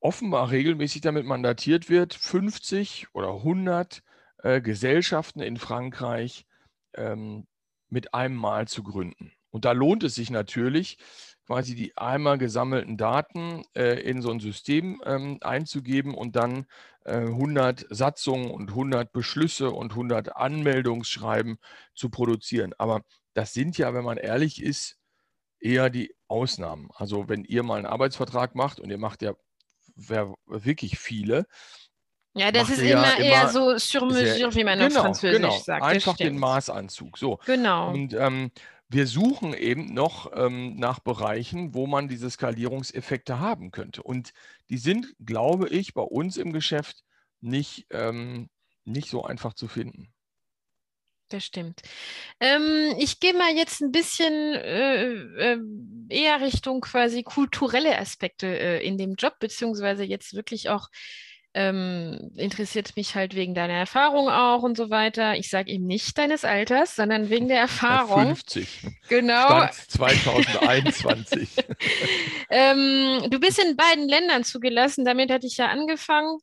offenbar 0.00 0.50
regelmäßig 0.50 1.00
damit 1.02 1.26
mandatiert 1.26 1.88
wird, 1.88 2.14
50 2.14 3.08
oder 3.14 3.34
100 3.34 4.02
äh, 4.42 4.60
Gesellschaften 4.60 5.40
in 5.40 5.56
Frankreich 5.56 6.46
ähm, 6.94 7.46
mit 7.88 8.14
einem 8.14 8.36
Mal 8.36 8.68
zu 8.68 8.82
gründen. 8.82 9.32
Und 9.50 9.64
da 9.64 9.72
lohnt 9.72 10.04
es 10.04 10.14
sich 10.14 10.30
natürlich, 10.30 10.98
quasi 11.48 11.74
die 11.74 11.96
einmal 11.96 12.36
gesammelten 12.36 12.98
Daten 12.98 13.64
äh, 13.74 13.98
in 14.02 14.20
so 14.20 14.30
ein 14.30 14.38
System 14.38 15.00
ähm, 15.06 15.38
einzugeben 15.40 16.14
und 16.14 16.36
dann 16.36 16.66
äh, 17.06 17.16
100 17.16 17.86
Satzungen 17.88 18.50
und 18.50 18.68
100 18.68 19.12
Beschlüsse 19.12 19.70
und 19.70 19.92
100 19.92 20.36
Anmeldungsschreiben 20.36 21.56
zu 21.94 22.10
produzieren. 22.10 22.74
Aber 22.76 23.00
das 23.32 23.54
sind 23.54 23.78
ja, 23.78 23.94
wenn 23.94 24.04
man 24.04 24.18
ehrlich 24.18 24.62
ist, 24.62 24.98
eher 25.58 25.88
die 25.88 26.14
Ausnahmen. 26.28 26.90
Also 26.94 27.30
wenn 27.30 27.44
ihr 27.44 27.62
mal 27.62 27.76
einen 27.76 27.86
Arbeitsvertrag 27.86 28.54
macht 28.54 28.78
und 28.78 28.90
ihr 28.90 28.98
macht 28.98 29.22
ja 29.22 29.32
wirklich 30.44 30.98
viele, 30.98 31.46
ja, 32.34 32.52
das 32.52 32.68
ist 32.68 32.80
immer, 32.80 33.16
immer 33.16 33.18
eher 33.18 33.48
so 33.48 33.78
sur 33.78 34.04
mesure, 34.04 34.54
wie 34.54 34.64
man 34.64 34.78
genau, 34.78 35.00
auf 35.00 35.02
Französisch 35.06 35.40
genau, 35.40 35.58
sagt. 35.58 35.82
Einfach 35.82 36.16
den 36.16 36.38
Maßanzug. 36.38 37.16
So. 37.16 37.38
Genau. 37.46 37.90
Und 37.90 38.12
ähm, 38.12 38.52
wir 38.88 39.06
suchen 39.06 39.52
eben 39.52 39.92
noch 39.92 40.32
ähm, 40.34 40.76
nach 40.76 40.98
Bereichen, 40.98 41.74
wo 41.74 41.86
man 41.86 42.08
diese 42.08 42.30
Skalierungseffekte 42.30 43.38
haben 43.38 43.70
könnte. 43.70 44.02
Und 44.02 44.32
die 44.70 44.78
sind, 44.78 45.14
glaube 45.24 45.68
ich, 45.68 45.92
bei 45.92 46.02
uns 46.02 46.38
im 46.38 46.52
Geschäft 46.52 47.04
nicht, 47.40 47.86
ähm, 47.90 48.48
nicht 48.84 49.10
so 49.10 49.24
einfach 49.24 49.52
zu 49.52 49.68
finden. 49.68 50.12
Das 51.28 51.44
stimmt. 51.44 51.82
Ähm, 52.40 52.94
ich 52.98 53.20
gehe 53.20 53.34
mal 53.34 53.54
jetzt 53.54 53.82
ein 53.82 53.92
bisschen 53.92 54.54
äh, 54.54 55.04
äh, 55.04 55.58
eher 56.08 56.40
Richtung 56.40 56.80
quasi 56.80 57.22
kulturelle 57.22 57.98
Aspekte 57.98 58.46
äh, 58.46 58.86
in 58.86 58.96
dem 58.96 59.14
Job, 59.14 59.34
beziehungsweise 59.38 60.04
jetzt 60.04 60.32
wirklich 60.32 60.70
auch 60.70 60.88
ähm, 61.54 62.30
interessiert 62.36 62.96
mich 62.96 63.14
halt 63.14 63.34
wegen 63.34 63.54
deiner 63.54 63.74
Erfahrung 63.74 64.28
auch 64.28 64.62
und 64.62 64.76
so 64.76 64.90
weiter. 64.90 65.36
Ich 65.36 65.48
sage 65.50 65.70
eben 65.70 65.86
nicht 65.86 66.16
deines 66.18 66.44
Alters, 66.44 66.94
sondern 66.94 67.30
wegen 67.30 67.48
der 67.48 67.58
Erfahrung. 67.60 68.36
50. 68.36 68.86
Genau. 69.08 69.46
Stand 69.46 69.74
2021. 69.74 71.48
ähm, 72.50 73.30
du 73.30 73.40
bist 73.40 73.58
in 73.58 73.76
beiden 73.76 74.08
Ländern 74.08 74.44
zugelassen, 74.44 75.04
damit 75.04 75.30
hatte 75.30 75.46
ich 75.46 75.56
ja 75.56 75.66
angefangen. 75.66 76.38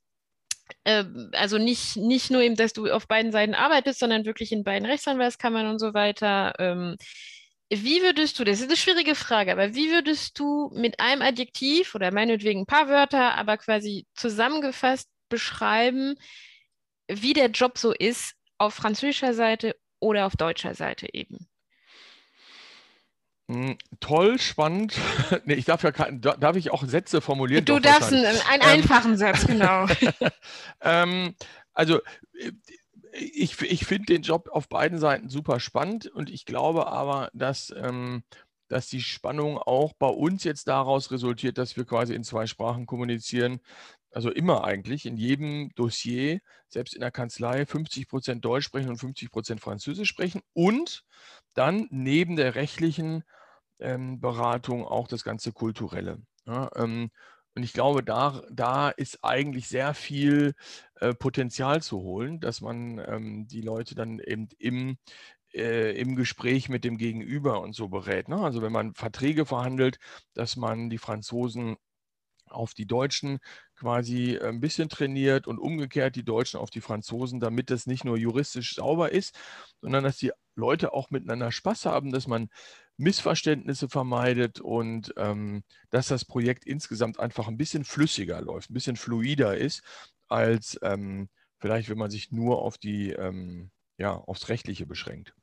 Ähm, 0.84 1.30
also 1.34 1.58
nicht, 1.58 1.98
nicht 1.98 2.32
nur 2.32 2.42
eben, 2.42 2.56
dass 2.56 2.74
du 2.74 2.92
auf 2.92 3.08
beiden 3.08 3.32
Seiten 3.32 3.54
arbeitest, 3.54 4.00
sondern 4.00 4.26
wirklich 4.26 4.52
in 4.52 4.64
beiden 4.64 4.88
Rechtsanwaltskammern 4.88 5.68
und 5.68 5.80
so 5.80 5.94
weiter. 5.94 6.54
Ähm, 7.70 7.84
wie 7.84 8.02
würdest 8.02 8.40
du, 8.40 8.44
das 8.44 8.60
ist 8.60 8.68
eine 8.68 8.78
schwierige 8.78 9.16
Frage, 9.16 9.52
aber 9.52 9.76
wie 9.76 9.92
würdest 9.92 10.40
du 10.40 10.72
mit 10.76 11.00
einem 11.00 11.22
Adjektiv 11.22 11.96
oder 11.96 12.12
meinetwegen 12.12 12.62
ein 12.62 12.66
paar 12.66 12.88
Wörter, 12.88 13.36
aber 13.36 13.58
quasi 13.58 14.06
zusammengefasst 14.14 15.10
beschreiben, 15.30 16.16
wie 17.08 17.34
der 17.34 17.50
Job 17.50 17.78
so 17.78 17.92
ist 17.92 18.36
auf 18.58 18.74
französischer 18.74 19.34
Seite 19.34 19.76
oder 20.00 20.26
auf 20.26 20.36
deutscher 20.36 20.76
Seite 20.76 21.08
eben? 21.14 21.48
Hm, 23.48 23.78
toll, 24.00 24.40
spannend. 24.40 24.96
nee, 25.46 25.54
ich 25.54 25.66
darf 25.66 25.84
ja 25.84 25.92
darf 25.92 26.56
ich 26.56 26.72
auch 26.72 26.84
Sätze 26.86 27.22
formulieren? 27.22 27.64
Du 27.64 27.80
darfst 27.80 28.12
einen, 28.12 28.26
einen 28.26 28.62
ähm, 28.62 28.62
einfachen 28.62 29.18
Satz, 29.18 29.46
genau. 29.46 29.86
ähm, 30.82 31.36
also 31.74 32.00
äh, 32.34 32.52
ich, 33.16 33.62
ich 33.62 33.86
finde 33.86 34.06
den 34.08 34.22
Job 34.22 34.50
auf 34.52 34.68
beiden 34.68 34.98
Seiten 34.98 35.30
super 35.30 35.60
spannend 35.60 36.08
und 36.08 36.30
ich 36.30 36.46
glaube 36.46 36.88
aber, 36.88 37.30
dass, 37.34 37.74
ähm, 37.76 38.24
dass 38.68 38.88
die 38.88 39.02
Spannung 39.02 39.58
auch 39.58 39.94
bei 39.94 40.08
uns 40.08 40.44
jetzt 40.44 40.68
daraus 40.68 41.12
resultiert, 41.12 41.58
dass 41.58 41.78
wir 41.78 41.86
quasi 41.86 42.14
in 42.14 42.24
zwei 42.24 42.46
Sprachen 42.46 42.86
kommunizieren. 42.86 43.60
Also 44.12 44.32
immer 44.32 44.64
eigentlich, 44.64 45.06
in 45.06 45.18
jedem 45.18 45.72
Dossier, 45.76 46.40
selbst 46.70 46.94
in 46.94 47.02
der 47.02 47.12
Kanzlei, 47.12 47.66
50 47.66 48.08
Prozent 48.08 48.46
Deutsch 48.46 48.66
sprechen 48.66 48.90
und 48.90 48.98
50 48.98 49.30
Prozent 49.30 49.62
Französisch 49.62 50.10
sprechen 50.10 50.42
und 50.54 51.04
dann 51.54 51.88
neben 51.92 52.36
der 52.36 52.56
rechtlichen 52.56 53.24
ähm, 53.80 54.20
Beratung 54.22 54.86
auch 54.86 55.08
das 55.08 55.24
ganze 55.24 55.52
Kulturelle. 55.52 56.22
Ja, 56.46 56.70
ähm, 56.76 57.12
und 57.56 57.64
ich 57.64 57.74
glaube, 57.74 58.04
da, 58.04 58.42
da 58.52 58.90
ist 58.90 59.24
eigentlich 59.24 59.68
sehr 59.70 59.94
viel 59.94 60.56
äh, 61.00 61.14
Potenzial 61.14 61.82
zu 61.82 62.02
holen, 62.02 62.42
dass 62.42 62.60
man 62.60 63.00
ähm, 63.00 63.48
die 63.48 63.62
Leute 63.62 63.96
dann 63.96 64.20
eben 64.20 64.50
im, 64.60 64.98
äh, 65.54 65.98
im 66.00 66.18
Gespräch 66.18 66.68
mit 66.68 66.84
dem 66.84 66.98
Gegenüber 66.98 67.62
und 67.62 67.74
so 67.74 67.88
berät. 67.88 68.28
Ne? 68.28 68.38
Also 68.38 68.62
wenn 68.62 68.74
man 68.74 68.94
Verträge 68.94 69.46
verhandelt, 69.46 70.00
dass 70.34 70.58
man 70.58 70.90
die 70.90 70.98
Franzosen 70.98 71.78
auf 72.50 72.74
die 72.74 72.88
Deutschen 72.88 73.40
quasi 73.76 74.38
ein 74.38 74.60
bisschen 74.60 74.90
trainiert 74.90 75.48
und 75.48 75.58
umgekehrt 75.58 76.16
die 76.16 76.26
Deutschen 76.26 76.60
auf 76.60 76.70
die 76.70 76.82
Franzosen, 76.82 77.40
damit 77.40 77.70
das 77.70 77.88
nicht 77.88 78.06
nur 78.06 78.18
juristisch 78.18 78.76
sauber 78.76 79.12
ist, 79.12 79.38
sondern 79.82 80.04
dass 80.04 80.18
die 80.18 80.32
Leute 80.56 80.94
auch 80.94 81.10
miteinander 81.10 81.52
Spaß 81.52 81.86
haben, 81.86 82.12
dass 82.12 82.28
man 82.28 82.50
Missverständnisse 82.98 83.90
vermeidet 83.90 84.60
und 84.60 85.14
ähm, 85.18 85.64
dass 85.90 86.08
das 86.08 86.26
Projekt 86.26 86.66
insgesamt 86.66 87.20
einfach 87.20 87.48
ein 87.48 87.58
bisschen 87.58 87.84
flüssiger 87.84 88.42
läuft, 88.42 88.70
ein 88.70 88.74
bisschen 88.74 88.96
fluider 88.96 89.58
ist, 89.58 89.84
als 90.28 90.80
ähm, 90.82 91.30
vielleicht, 91.60 91.90
wenn 91.90 91.98
man 91.98 92.12
sich 92.12 92.32
nur 92.32 92.62
auf 92.62 92.78
die, 92.78 93.12
ähm, 93.12 93.72
ja, 93.98 94.14
aufs 94.14 94.50
Rechtliche 94.50 94.86
beschränkt. 94.86 95.34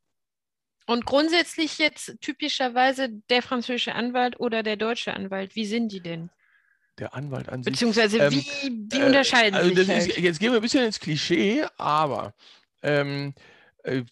Und 0.87 1.07
grundsätzlich 1.07 1.79
jetzt 1.79 2.17
typischerweise 2.21 3.09
der 3.31 3.43
französische 3.43 3.95
Anwalt 3.95 4.41
oder 4.41 4.63
der 4.63 4.77
deutsche 4.77 5.15
Anwalt, 5.15 5.55
wie 5.55 5.67
sind 5.67 5.93
die 5.93 6.01
denn? 6.01 6.31
Der 6.99 7.15
Anwalt 7.15 7.49
an 7.49 7.63
sich. 7.63 7.73
Beziehungsweise 7.73 8.31
wie, 8.31 8.47
ähm, 8.67 8.89
wie 8.91 9.03
unterscheiden 9.03 9.55
äh, 9.55 9.59
also 9.59 9.75
sich? 9.75 9.89
Halt? 9.89 10.09
Ist, 10.09 10.19
jetzt 10.19 10.41
gehen 10.41 10.53
wir 10.53 10.59
ein 10.59 10.63
bisschen 10.63 10.85
ins 10.85 11.01
Klischee, 11.01 11.65
aber 11.79 12.35
ähm, 12.83 13.35
äh, 13.85 14.03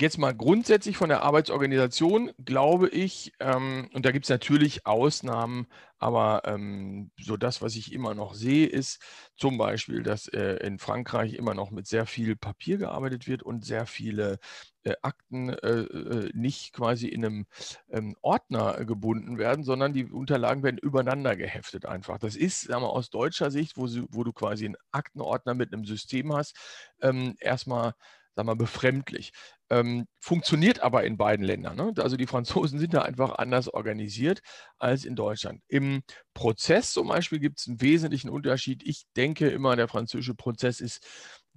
Jetzt 0.00 0.16
mal 0.16 0.32
grundsätzlich 0.32 0.96
von 0.96 1.08
der 1.08 1.22
Arbeitsorganisation 1.22 2.30
glaube 2.44 2.88
ich, 2.88 3.32
ähm, 3.40 3.90
und 3.92 4.06
da 4.06 4.12
gibt 4.12 4.26
es 4.26 4.30
natürlich 4.30 4.86
Ausnahmen, 4.86 5.66
aber 5.98 6.42
ähm, 6.44 7.10
so 7.20 7.36
das, 7.36 7.62
was 7.62 7.74
ich 7.74 7.92
immer 7.92 8.14
noch 8.14 8.34
sehe, 8.34 8.68
ist 8.68 9.02
zum 9.36 9.58
Beispiel, 9.58 10.04
dass 10.04 10.28
äh, 10.28 10.64
in 10.64 10.78
Frankreich 10.78 11.34
immer 11.34 11.54
noch 11.54 11.72
mit 11.72 11.88
sehr 11.88 12.06
viel 12.06 12.36
Papier 12.36 12.78
gearbeitet 12.78 13.26
wird 13.26 13.42
und 13.42 13.64
sehr 13.64 13.86
viele 13.86 14.38
äh, 14.84 14.94
Akten 15.02 15.48
äh, 15.48 15.80
äh 15.80 16.30
nicht 16.32 16.72
quasi 16.74 17.08
in 17.08 17.24
einem 17.24 17.46
ähm, 17.90 18.14
Ordner 18.20 18.84
gebunden 18.84 19.36
werden, 19.36 19.64
sondern 19.64 19.94
die 19.94 20.04
Unterlagen 20.04 20.62
werden 20.62 20.78
übereinander 20.78 21.34
geheftet 21.34 21.86
einfach. 21.86 22.18
Das 22.18 22.36
ist, 22.36 22.60
sagen 22.62 22.82
wir, 22.82 22.90
aus 22.90 23.10
deutscher 23.10 23.50
Sicht, 23.50 23.76
wo, 23.76 23.88
wo 24.10 24.22
du 24.22 24.32
quasi 24.32 24.66
einen 24.66 24.76
Aktenordner 24.92 25.54
mit 25.54 25.72
einem 25.72 25.84
System 25.84 26.32
hast, 26.32 26.56
ähm, 27.00 27.34
erstmal 27.40 27.94
sagen 28.36 28.48
wir, 28.48 28.56
befremdlich. 28.56 29.32
Ähm, 29.70 30.06
funktioniert 30.20 30.80
aber 30.80 31.04
in 31.04 31.16
beiden 31.16 31.44
Ländern. 31.44 31.76
Ne? 31.76 31.92
Also 31.98 32.16
die 32.16 32.26
Franzosen 32.26 32.78
sind 32.80 32.94
da 32.94 33.02
einfach 33.02 33.36
anders 33.38 33.68
organisiert 33.68 34.40
als 34.78 35.04
in 35.04 35.14
Deutschland. 35.14 35.62
Im 35.68 36.02
Prozess 36.34 36.92
zum 36.92 37.08
Beispiel 37.08 37.38
gibt 37.38 37.60
es 37.60 37.68
einen 37.68 37.80
wesentlichen 37.80 38.30
Unterschied. 38.30 38.82
Ich 38.84 39.04
denke 39.16 39.48
immer, 39.48 39.76
der 39.76 39.88
französische 39.88 40.34
Prozess 40.34 40.80
ist 40.80 41.06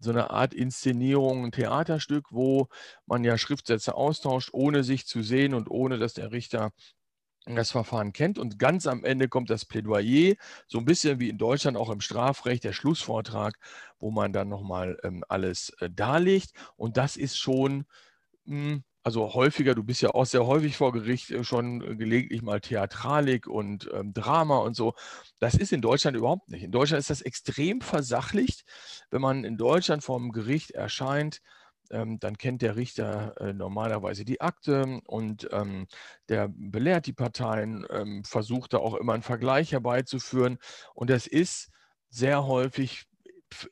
so 0.01 0.09
eine 0.09 0.31
Art 0.31 0.53
Inszenierung, 0.53 1.45
ein 1.45 1.51
Theaterstück, 1.51 2.25
wo 2.31 2.67
man 3.05 3.23
ja 3.23 3.37
Schriftsätze 3.37 3.95
austauscht, 3.95 4.49
ohne 4.51 4.83
sich 4.83 5.05
zu 5.05 5.21
sehen 5.21 5.53
und 5.53 5.69
ohne 5.69 5.99
dass 5.99 6.13
der 6.13 6.31
Richter 6.31 6.71
das 7.45 7.71
Verfahren 7.71 8.13
kennt. 8.13 8.37
Und 8.37 8.59
ganz 8.59 8.87
am 8.87 9.03
Ende 9.03 9.27
kommt 9.27 9.49
das 9.49 9.65
Plädoyer, 9.65 10.35
so 10.67 10.77
ein 10.77 10.85
bisschen 10.85 11.19
wie 11.19 11.29
in 11.29 11.37
Deutschland 11.37 11.77
auch 11.77 11.89
im 11.89 12.01
Strafrecht, 12.01 12.63
der 12.63 12.73
Schlussvortrag, 12.73 13.57
wo 13.99 14.11
man 14.11 14.33
dann 14.33 14.49
nochmal 14.49 14.97
ähm, 15.03 15.23
alles 15.27 15.71
äh, 15.79 15.89
darlegt. 15.89 16.51
Und 16.75 16.97
das 16.97 17.17
ist 17.17 17.37
schon, 17.37 17.85
mh, 18.45 18.71
hm, 18.71 18.83
also 19.03 19.33
häufiger, 19.33 19.73
du 19.73 19.83
bist 19.83 20.01
ja 20.01 20.11
auch 20.11 20.25
sehr 20.25 20.45
häufig 20.45 20.77
vor 20.77 20.91
Gericht 20.91 21.31
äh, 21.31 21.43
schon 21.43 21.97
gelegentlich 21.97 22.41
mal 22.43 22.61
Theatralik 22.61 23.47
und 23.47 23.89
ähm, 23.93 24.13
Drama 24.13 24.59
und 24.59 24.75
so. 24.75 24.93
Das 25.39 25.55
ist 25.55 25.73
in 25.73 25.81
Deutschland 25.81 26.15
überhaupt 26.17 26.49
nicht. 26.49 26.63
In 26.63 26.71
Deutschland 26.71 26.99
ist 26.99 27.09
das 27.09 27.21
extrem 27.21 27.81
versachlicht. 27.81 28.63
Wenn 29.09 29.21
man 29.21 29.43
in 29.43 29.57
Deutschland 29.57 30.03
vor 30.03 30.19
dem 30.19 30.31
Gericht 30.31 30.71
erscheint, 30.71 31.41
ähm, 31.91 32.19
dann 32.19 32.37
kennt 32.37 32.61
der 32.61 32.75
Richter 32.75 33.35
äh, 33.39 33.53
normalerweise 33.53 34.25
die 34.25 34.41
Akte 34.41 35.01
und 35.05 35.47
ähm, 35.51 35.87
der 36.29 36.49
belehrt 36.49 37.05
die 37.05 37.13
Parteien, 37.13 37.85
ähm, 37.89 38.23
versucht 38.23 38.73
da 38.73 38.77
auch 38.77 38.95
immer 38.95 39.13
einen 39.13 39.23
Vergleich 39.23 39.71
herbeizuführen. 39.71 40.57
Und 40.93 41.09
das 41.09 41.27
ist 41.27 41.69
sehr 42.09 42.45
häufig 42.45 43.05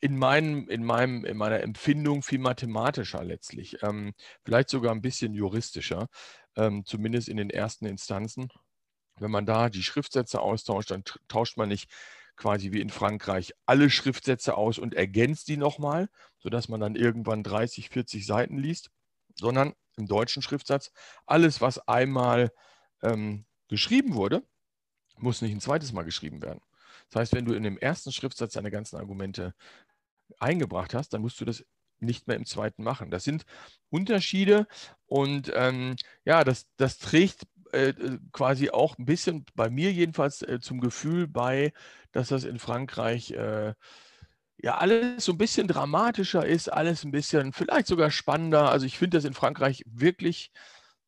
in, 0.01 0.17
meinem, 0.17 0.67
in, 0.69 0.83
meinem, 0.83 1.25
in 1.25 1.37
meiner 1.37 1.61
Empfindung 1.61 2.21
viel 2.21 2.39
mathematischer 2.39 3.23
letztlich, 3.23 3.77
vielleicht 4.43 4.69
sogar 4.69 4.91
ein 4.91 5.01
bisschen 5.01 5.33
juristischer, 5.33 6.07
zumindest 6.83 7.29
in 7.29 7.37
den 7.37 7.49
ersten 7.49 7.85
Instanzen. 7.85 8.49
Wenn 9.19 9.31
man 9.31 9.45
da 9.45 9.69
die 9.69 9.83
Schriftsätze 9.83 10.41
austauscht, 10.41 10.91
dann 10.91 11.05
tauscht 11.29 11.55
man 11.55 11.69
nicht 11.69 11.89
quasi 12.39 12.71
wie 12.71 12.79
in 12.79 12.89
Frankreich 12.89 13.53
alle 13.65 13.89
Schriftsätze 13.89 14.55
aus 14.55 14.79
und 14.79 14.95
ergänzt 14.95 15.49
die 15.49 15.57
nochmal, 15.57 16.09
sodass 16.39 16.69
man 16.69 16.79
dann 16.79 16.95
irgendwann 16.95 17.43
30, 17.43 17.89
40 17.89 18.25
Seiten 18.25 18.57
liest, 18.57 18.89
sondern 19.35 19.73
im 19.97 20.07
deutschen 20.07 20.41
Schriftsatz 20.41 20.91
alles, 21.25 21.59
was 21.59 21.85
einmal 21.87 22.51
ähm, 23.03 23.45
geschrieben 23.67 24.15
wurde, 24.15 24.41
muss 25.17 25.41
nicht 25.41 25.51
ein 25.51 25.59
zweites 25.59 25.91
Mal 25.91 26.03
geschrieben 26.03 26.41
werden. 26.41 26.61
Das 27.09 27.21
heißt, 27.21 27.33
wenn 27.33 27.45
du 27.45 27.53
in 27.53 27.63
dem 27.63 27.77
ersten 27.77 28.13
Schriftsatz 28.13 28.53
deine 28.53 28.71
ganzen 28.71 28.95
Argumente 28.95 29.53
eingebracht 30.39 30.93
hast, 30.93 31.13
dann 31.13 31.21
musst 31.21 31.41
du 31.41 31.45
das 31.45 31.65
nicht 31.99 32.27
mehr 32.27 32.37
im 32.37 32.45
zweiten 32.45 32.83
machen. 32.83 33.11
Das 33.11 33.25
sind 33.25 33.43
Unterschiede 33.89 34.65
und 35.07 35.51
ähm, 35.53 35.97
ja, 36.23 36.45
das, 36.45 36.67
das 36.77 36.99
trägt 36.99 37.43
äh, 37.71 37.93
quasi 38.31 38.69
auch 38.69 38.97
ein 38.97 39.05
bisschen 39.05 39.45
bei 39.55 39.69
mir 39.69 39.91
jedenfalls 39.91 40.41
äh, 40.41 40.59
zum 40.59 40.79
Gefühl 40.79 41.27
bei, 41.27 41.73
dass 42.11 42.29
das 42.29 42.43
in 42.43 42.59
Frankreich 42.59 43.31
äh, 43.31 43.73
ja 44.57 44.77
alles 44.77 45.25
so 45.25 45.31
ein 45.33 45.37
bisschen 45.37 45.67
dramatischer 45.67 46.45
ist, 46.45 46.71
alles 46.71 47.03
ein 47.03 47.11
bisschen 47.11 47.53
vielleicht 47.53 47.87
sogar 47.87 48.11
spannender. 48.11 48.69
Also 48.71 48.85
ich 48.85 48.97
finde 48.97 49.17
das 49.17 49.25
in 49.25 49.33
Frankreich 49.33 49.83
wirklich 49.85 50.51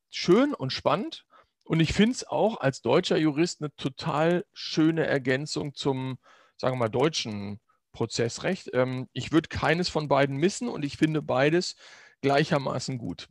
schön 0.09 0.53
und 0.53 0.71
spannend. 0.71 1.25
Und 1.63 1.79
ich 1.79 1.93
finde 1.93 2.13
es 2.13 2.27
auch 2.27 2.59
als 2.59 2.81
deutscher 2.81 3.17
Jurist 3.17 3.61
eine 3.61 3.73
total 3.75 4.45
schöne 4.53 5.05
Ergänzung 5.05 5.73
zum, 5.73 6.17
sagen 6.57 6.75
wir 6.75 6.79
mal, 6.79 6.89
deutschen 6.89 7.59
Prozessrecht. 7.91 8.69
Ähm, 8.73 9.07
ich 9.13 9.31
würde 9.31 9.49
keines 9.49 9.89
von 9.89 10.07
beiden 10.07 10.37
missen 10.37 10.67
und 10.67 10.83
ich 10.83 10.97
finde 10.97 11.21
beides 11.21 11.75
gleichermaßen 12.21 12.97
gut. 12.97 13.27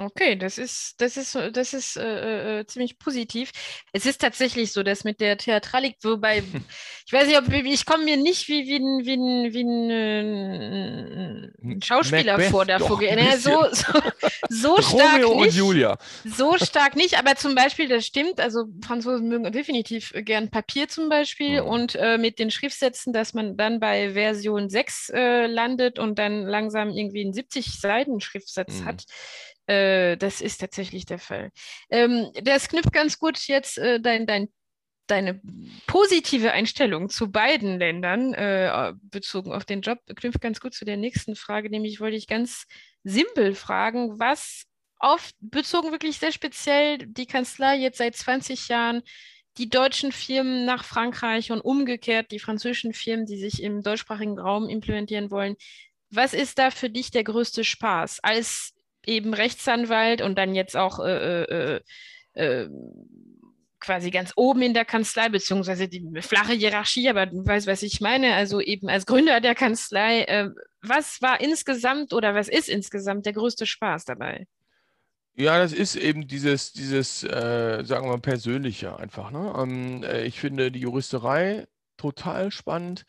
Okay, 0.00 0.36
das 0.36 0.58
ist, 0.58 0.94
das 1.00 1.16
ist, 1.16 1.34
das 1.34 1.74
ist 1.74 1.96
äh, 1.96 2.60
äh, 2.60 2.66
ziemlich 2.66 3.00
positiv. 3.00 3.50
Es 3.92 4.06
ist 4.06 4.20
tatsächlich 4.20 4.72
so, 4.72 4.84
dass 4.84 5.02
mit 5.02 5.20
der 5.20 5.36
Theatralik, 5.36 5.96
wobei, 6.04 6.38
ich 7.06 7.12
weiß 7.12 7.26
nicht, 7.26 7.36
ob 7.36 7.52
ich 7.52 7.84
komme 7.84 8.04
mir 8.04 8.16
nicht 8.16 8.46
wie, 8.46 8.68
wie 8.68 8.76
ein, 8.76 9.04
wie 9.04 9.16
ein, 9.16 9.52
wie 9.52 9.62
ein, 9.64 11.52
ein 11.64 11.82
Schauspieler 11.82 12.34
Macbeth 12.34 12.50
vor 12.52 12.64
der 12.64 12.78
Vogel. 12.78 13.16
Ne, 13.16 13.36
so, 13.38 13.66
so, 13.72 13.92
so 14.48 14.80
stark 14.80 15.24
Romeo 15.24 15.42
nicht. 15.42 15.54
und 15.54 15.54
Julia. 15.56 15.98
So 16.24 16.56
stark 16.58 16.94
nicht, 16.94 17.18
aber 17.18 17.34
zum 17.34 17.56
Beispiel, 17.56 17.88
das 17.88 18.06
stimmt, 18.06 18.40
also 18.40 18.66
Franzosen 18.86 19.26
mögen 19.26 19.50
definitiv 19.50 20.12
gern 20.14 20.48
Papier 20.48 20.86
zum 20.86 21.08
Beispiel 21.08 21.62
mhm. 21.62 21.68
und 21.68 21.96
äh, 21.96 22.18
mit 22.18 22.38
den 22.38 22.52
Schriftsätzen, 22.52 23.12
dass 23.12 23.34
man 23.34 23.56
dann 23.56 23.80
bei 23.80 24.12
Version 24.12 24.70
6 24.70 25.08
äh, 25.08 25.46
landet 25.48 25.98
und 25.98 26.20
dann 26.20 26.42
langsam 26.42 26.90
irgendwie 26.90 27.22
einen 27.22 27.32
70 27.32 27.80
Seiten 27.80 28.20
Schriftsatz 28.20 28.74
mhm. 28.74 28.84
hat 28.84 29.04
äh, 29.68 30.16
das 30.16 30.40
ist 30.40 30.58
tatsächlich 30.58 31.04
der 31.06 31.18
Fall. 31.18 31.50
Ähm, 31.90 32.30
das 32.42 32.68
knüpft 32.68 32.92
ganz 32.92 33.18
gut 33.18 33.38
jetzt 33.46 33.78
äh, 33.78 34.00
dein, 34.00 34.26
dein, 34.26 34.48
deine 35.06 35.40
positive 35.86 36.52
Einstellung 36.52 37.10
zu 37.10 37.30
beiden 37.30 37.78
Ländern 37.78 38.32
äh, 38.34 38.94
bezogen 39.02 39.52
auf 39.52 39.64
den 39.64 39.82
Job, 39.82 39.98
knüpft 40.16 40.40
ganz 40.40 40.60
gut 40.60 40.74
zu 40.74 40.84
der 40.84 40.96
nächsten 40.96 41.36
Frage, 41.36 41.70
nämlich 41.70 42.00
wollte 42.00 42.16
ich 42.16 42.26
ganz 42.26 42.66
simpel 43.04 43.54
fragen, 43.54 44.18
was 44.18 44.64
auf, 44.98 45.30
bezogen 45.38 45.92
wirklich 45.92 46.18
sehr 46.18 46.32
speziell 46.32 46.98
die 46.98 47.26
Kanzlei 47.26 47.76
jetzt 47.76 47.98
seit 47.98 48.16
20 48.16 48.68
Jahren 48.68 49.02
die 49.58 49.68
deutschen 49.68 50.12
Firmen 50.12 50.64
nach 50.64 50.84
Frankreich 50.84 51.52
und 51.52 51.60
umgekehrt 51.60 52.30
die 52.30 52.38
französischen 52.38 52.94
Firmen, 52.94 53.26
die 53.26 53.38
sich 53.38 53.62
im 53.62 53.82
deutschsprachigen 53.82 54.38
Raum 54.38 54.68
implementieren 54.68 55.30
wollen. 55.30 55.56
Was 56.10 56.32
ist 56.32 56.58
da 56.58 56.70
für 56.70 56.88
dich 56.88 57.10
der 57.10 57.24
größte 57.24 57.64
Spaß 57.64 58.20
als 58.20 58.72
eben 59.08 59.34
Rechtsanwalt 59.34 60.22
und 60.22 60.36
dann 60.36 60.54
jetzt 60.54 60.76
auch 60.76 61.00
äh, 61.00 61.42
äh, 61.42 61.80
äh, 62.36 62.62
äh, 62.62 62.68
quasi 63.80 64.10
ganz 64.10 64.32
oben 64.36 64.62
in 64.62 64.74
der 64.74 64.84
Kanzlei, 64.84 65.28
beziehungsweise 65.28 65.88
die 65.88 66.04
flache 66.20 66.52
Hierarchie, 66.52 67.08
aber 67.08 67.26
du 67.26 67.46
weißt, 67.46 67.66
was 67.66 67.82
ich 67.82 68.00
meine, 68.00 68.34
also 68.34 68.60
eben 68.60 68.88
als 68.88 69.06
Gründer 69.06 69.40
der 69.40 69.54
Kanzlei, 69.54 70.22
äh, 70.22 70.50
was 70.82 71.22
war 71.22 71.40
insgesamt 71.40 72.12
oder 72.12 72.34
was 72.34 72.48
ist 72.48 72.68
insgesamt 72.68 73.26
der 73.26 73.32
größte 73.32 73.66
Spaß 73.66 74.04
dabei? 74.04 74.46
Ja, 75.34 75.58
das 75.58 75.72
ist 75.72 75.94
eben 75.94 76.26
dieses, 76.26 76.72
dieses 76.72 77.22
äh, 77.22 77.84
sagen 77.84 78.06
wir 78.06 78.10
mal, 78.10 78.20
persönliche 78.20 78.98
einfach. 78.98 79.30
Ne? 79.30 79.54
Ähm, 79.56 80.04
ich 80.24 80.40
finde 80.40 80.72
die 80.72 80.80
Juristerei 80.80 81.66
total 81.96 82.50
spannend. 82.50 83.04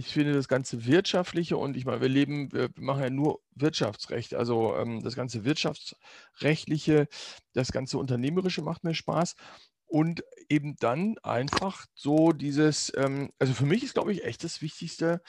Ich 0.00 0.14
finde 0.14 0.32
das 0.32 0.48
ganze 0.48 0.86
Wirtschaftliche 0.86 1.58
und 1.58 1.76
ich 1.76 1.84
meine, 1.84 2.00
wir 2.00 2.08
leben, 2.08 2.50
wir 2.52 2.70
machen 2.76 3.02
ja 3.02 3.10
nur 3.10 3.42
Wirtschaftsrecht. 3.54 4.34
Also 4.34 4.74
ähm, 4.74 5.02
das 5.02 5.14
ganze 5.14 5.44
Wirtschaftsrechtliche, 5.44 7.06
das 7.52 7.70
ganze 7.70 7.98
Unternehmerische 7.98 8.62
macht 8.62 8.82
mir 8.82 8.94
Spaß. 8.94 9.36
Und 9.84 10.24
eben 10.48 10.76
dann 10.76 11.18
einfach 11.18 11.84
so 11.92 12.32
dieses, 12.32 12.90
ähm, 12.96 13.30
also 13.38 13.52
für 13.52 13.66
mich 13.66 13.82
ist, 13.82 13.92
glaube 13.92 14.10
ich, 14.12 14.24
echt 14.24 14.42
das 14.42 14.62
Wichtigste, 14.62 15.20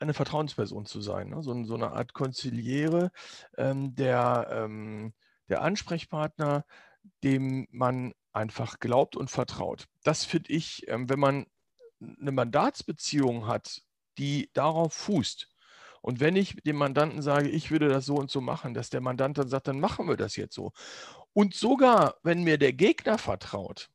eine 0.00 0.14
Vertrauensperson 0.14 0.86
zu 0.86 1.02
sein. 1.02 1.28
Ne? 1.28 1.42
So, 1.42 1.62
so, 1.64 1.74
eine 1.74 1.92
Art 1.92 2.14
Konziliere, 2.14 3.10
ähm, 3.58 3.94
der, 3.94 4.48
ähm, 4.50 5.12
der 5.50 5.60
Ansprechpartner, 5.60 6.64
dem 7.22 7.66
man 7.70 8.14
einfach 8.32 8.80
glaubt 8.80 9.16
und 9.16 9.30
vertraut. 9.30 9.84
Das 10.02 10.24
finde 10.24 10.50
ich, 10.50 10.88
ähm, 10.88 11.10
wenn 11.10 11.20
man 11.20 11.44
eine 12.00 12.32
Mandatsbeziehung 12.32 13.46
hat 13.46 13.82
die 14.18 14.50
darauf 14.54 14.92
fußt. 14.92 15.48
Und 16.02 16.20
wenn 16.20 16.36
ich 16.36 16.56
dem 16.64 16.76
Mandanten 16.76 17.22
sage, 17.22 17.48
ich 17.48 17.70
würde 17.70 17.88
das 17.88 18.04
so 18.04 18.16
und 18.16 18.30
so 18.30 18.42
machen, 18.42 18.74
dass 18.74 18.90
der 18.90 19.00
Mandant 19.00 19.38
dann 19.38 19.48
sagt, 19.48 19.68
dann 19.68 19.80
machen 19.80 20.06
wir 20.06 20.16
das 20.16 20.36
jetzt 20.36 20.54
so. 20.54 20.72
Und 21.32 21.54
sogar, 21.54 22.16
wenn 22.22 22.44
mir 22.44 22.58
der 22.58 22.74
Gegner 22.74 23.16
vertraut, 23.16 23.88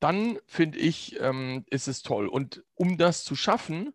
dann 0.00 0.38
finde 0.46 0.78
ich, 0.78 1.18
ähm, 1.20 1.64
ist 1.70 1.88
es 1.88 2.02
toll. 2.02 2.28
Und 2.28 2.62
um 2.74 2.98
das 2.98 3.24
zu 3.24 3.34
schaffen, 3.34 3.94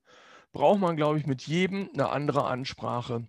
braucht 0.51 0.79
man, 0.79 0.97
glaube 0.97 1.17
ich, 1.17 1.25
mit 1.25 1.43
jedem 1.43 1.89
eine 1.93 2.09
andere 2.09 2.45
Ansprache. 2.45 3.27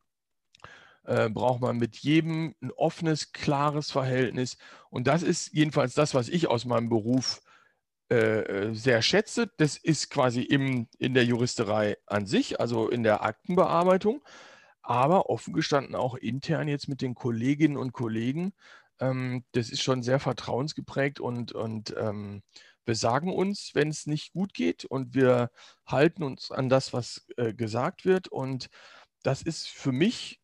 Äh, 1.05 1.31
braucht 1.31 1.61
man 1.61 1.79
mit 1.79 1.97
jedem 1.99 2.55
ein 2.63 2.71
offenes, 2.73 3.33
klares 3.33 3.91
Verhältnis. 3.91 4.57
Und 4.91 5.07
das 5.07 5.23
ist 5.23 5.53
jedenfalls 5.53 5.95
das, 5.95 6.15
was 6.15 6.29
ich 6.29 6.49
aus 6.49 6.65
meinem 6.65 6.89
Beruf 6.89 7.41
äh, 8.13 8.41
äh, 8.41 8.75
sehr 8.75 9.01
schätze. 9.01 9.51
Das 9.57 9.79
ist 9.79 10.11
quasi 10.11 10.43
im, 10.43 10.87
in 10.99 11.15
der 11.15 11.25
Juristerei 11.25 11.97
an 12.05 12.27
sich, 12.27 12.61
also 12.61 12.91
in 12.91 13.03
der 13.05 13.23
Aktenbearbeitung, 13.23 14.23
aber 14.83 15.31
offen 15.31 15.55
gestanden 15.55 15.95
auch 15.95 16.15
intern 16.17 16.69
jetzt 16.69 16.89
mit 16.89 17.01
den 17.01 17.15
Kolleginnen 17.15 17.79
und 17.79 17.93
Kollegen. 17.93 18.53
Ähm, 19.01 19.45
das 19.53 19.71
ist 19.71 19.83
schon 19.83 20.03
sehr 20.03 20.21
vertrauensgeprägt 20.21 21.21
und, 21.21 21.53
und 21.53 21.95
ähm, 21.97 22.43
wir 22.85 22.97
sagen 22.97 23.33
uns, 23.33 23.71
wenn 23.73 23.89
es 23.89 24.07
nicht 24.07 24.35
gut 24.35 24.53
geht 24.53 24.85
und 24.85 25.15
wir 25.15 25.51
halten 25.87 26.23
uns 26.23 26.51
an 26.51 26.69
das, 26.69 26.93
was 26.93 27.27
äh, 27.39 27.55
gesagt 27.55 28.05
wird. 28.05 28.29
Und 28.29 28.69
das 29.23 29.41
ist 29.41 29.69
für 29.69 29.93
mich 29.93 30.39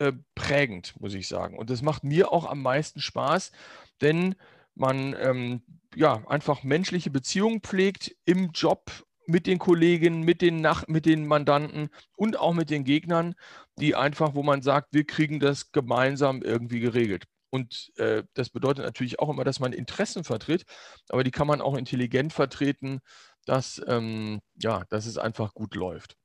äh, 0.00 0.12
prägend, 0.34 1.00
muss 1.00 1.14
ich 1.14 1.28
sagen. 1.28 1.56
Und 1.56 1.70
das 1.70 1.82
macht 1.82 2.02
mir 2.02 2.32
auch 2.32 2.46
am 2.46 2.62
meisten 2.62 3.00
Spaß, 3.00 3.52
denn 4.00 4.34
man 4.74 5.14
ähm, 5.20 5.62
ja, 5.96 6.22
einfach 6.26 6.62
menschliche 6.62 7.10
Beziehungen 7.10 7.60
pflegt 7.60 8.14
im 8.24 8.50
Job 8.52 8.90
mit 9.26 9.46
den 9.46 9.58
Kollegen, 9.58 10.22
mit 10.22 10.42
den, 10.42 10.60
Nach 10.60 10.86
mit 10.88 11.06
den 11.06 11.26
Mandanten 11.26 11.88
und 12.16 12.38
auch 12.38 12.54
mit 12.54 12.70
den 12.70 12.84
Gegnern, 12.84 13.34
die 13.78 13.94
einfach, 13.94 14.34
wo 14.34 14.42
man 14.42 14.62
sagt, 14.62 14.88
wir 14.92 15.04
kriegen 15.04 15.40
das 15.40 15.72
gemeinsam 15.72 16.42
irgendwie 16.42 16.80
geregelt. 16.80 17.24
Und 17.50 17.92
äh, 17.96 18.24
das 18.34 18.50
bedeutet 18.50 18.84
natürlich 18.84 19.20
auch 19.20 19.28
immer, 19.28 19.44
dass 19.44 19.60
man 19.60 19.72
Interessen 19.72 20.24
vertritt, 20.24 20.64
aber 21.10 21.22
die 21.22 21.30
kann 21.30 21.46
man 21.46 21.60
auch 21.60 21.76
intelligent 21.76 22.32
vertreten, 22.32 23.00
dass, 23.44 23.80
ähm, 23.86 24.40
ja, 24.60 24.84
dass 24.88 25.06
es 25.06 25.18
einfach 25.18 25.52
gut 25.54 25.74
läuft. 25.74 26.16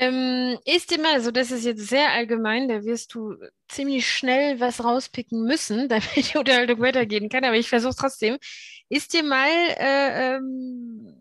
Ähm, 0.00 0.58
ist 0.64 0.92
dir 0.92 1.00
mal, 1.00 1.14
also 1.14 1.32
das 1.32 1.50
ist 1.50 1.64
jetzt 1.64 1.88
sehr 1.88 2.12
allgemein, 2.12 2.68
da 2.68 2.84
wirst 2.84 3.14
du 3.14 3.34
ziemlich 3.68 4.06
schnell 4.08 4.60
was 4.60 4.84
rauspicken 4.84 5.42
müssen, 5.42 5.88
damit 5.88 6.32
die 6.32 6.38
Unterhaltung 6.38 6.80
weitergehen 6.80 7.28
kann, 7.28 7.44
aber 7.44 7.56
ich 7.56 7.68
versuche 7.68 7.96
trotzdem. 7.98 8.38
Ist 8.88 9.12
dir 9.12 9.24
mal 9.24 9.48
äh, 9.48 10.36
ähm, 10.36 11.14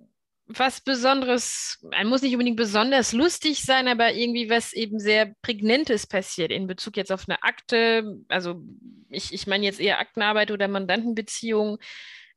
was 0.45 0.79
Besonderes, 0.81 1.79
muss 2.05 2.21
nicht 2.21 2.33
unbedingt 2.33 2.55
besonders 2.57 3.13
lustig 3.13 3.63
sein, 3.63 3.87
aber 3.87 4.13
irgendwie 4.13 4.49
was 4.49 4.73
eben 4.73 4.99
sehr 4.99 5.33
Prägnantes 5.41 6.07
passiert 6.07 6.51
in 6.51 6.67
Bezug 6.67 6.97
jetzt 6.97 7.11
auf 7.11 7.25
eine 7.27 7.41
Akte, 7.43 8.21
also 8.29 8.61
ich, 9.09 9.33
ich 9.33 9.47
meine 9.47 9.65
jetzt 9.65 9.79
eher 9.79 9.99
Aktenarbeit 9.99 10.51
oder 10.51 10.67
Mandantenbeziehung, 10.67 11.79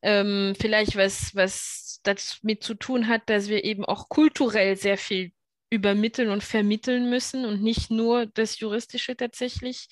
ähm, 0.03 0.55
vielleicht 0.59 0.96
was, 0.96 1.35
was 1.35 2.00
damit 2.03 2.64
zu 2.64 2.74
tun 2.74 3.09
hat, 3.09 3.29
dass 3.29 3.48
wir 3.48 3.62
eben 3.64 3.85
auch 3.85 4.09
kulturell 4.09 4.76
sehr 4.76 4.96
viel 4.98 5.33
übermitteln 5.70 6.30
und 6.30 6.42
vermitteln 6.42 7.09
müssen 7.09 7.44
und 7.44 7.62
nicht 7.62 7.90
nur 7.90 8.26
das 8.26 8.59
Juristische 8.59 9.16
tatsächlich. 9.16 9.88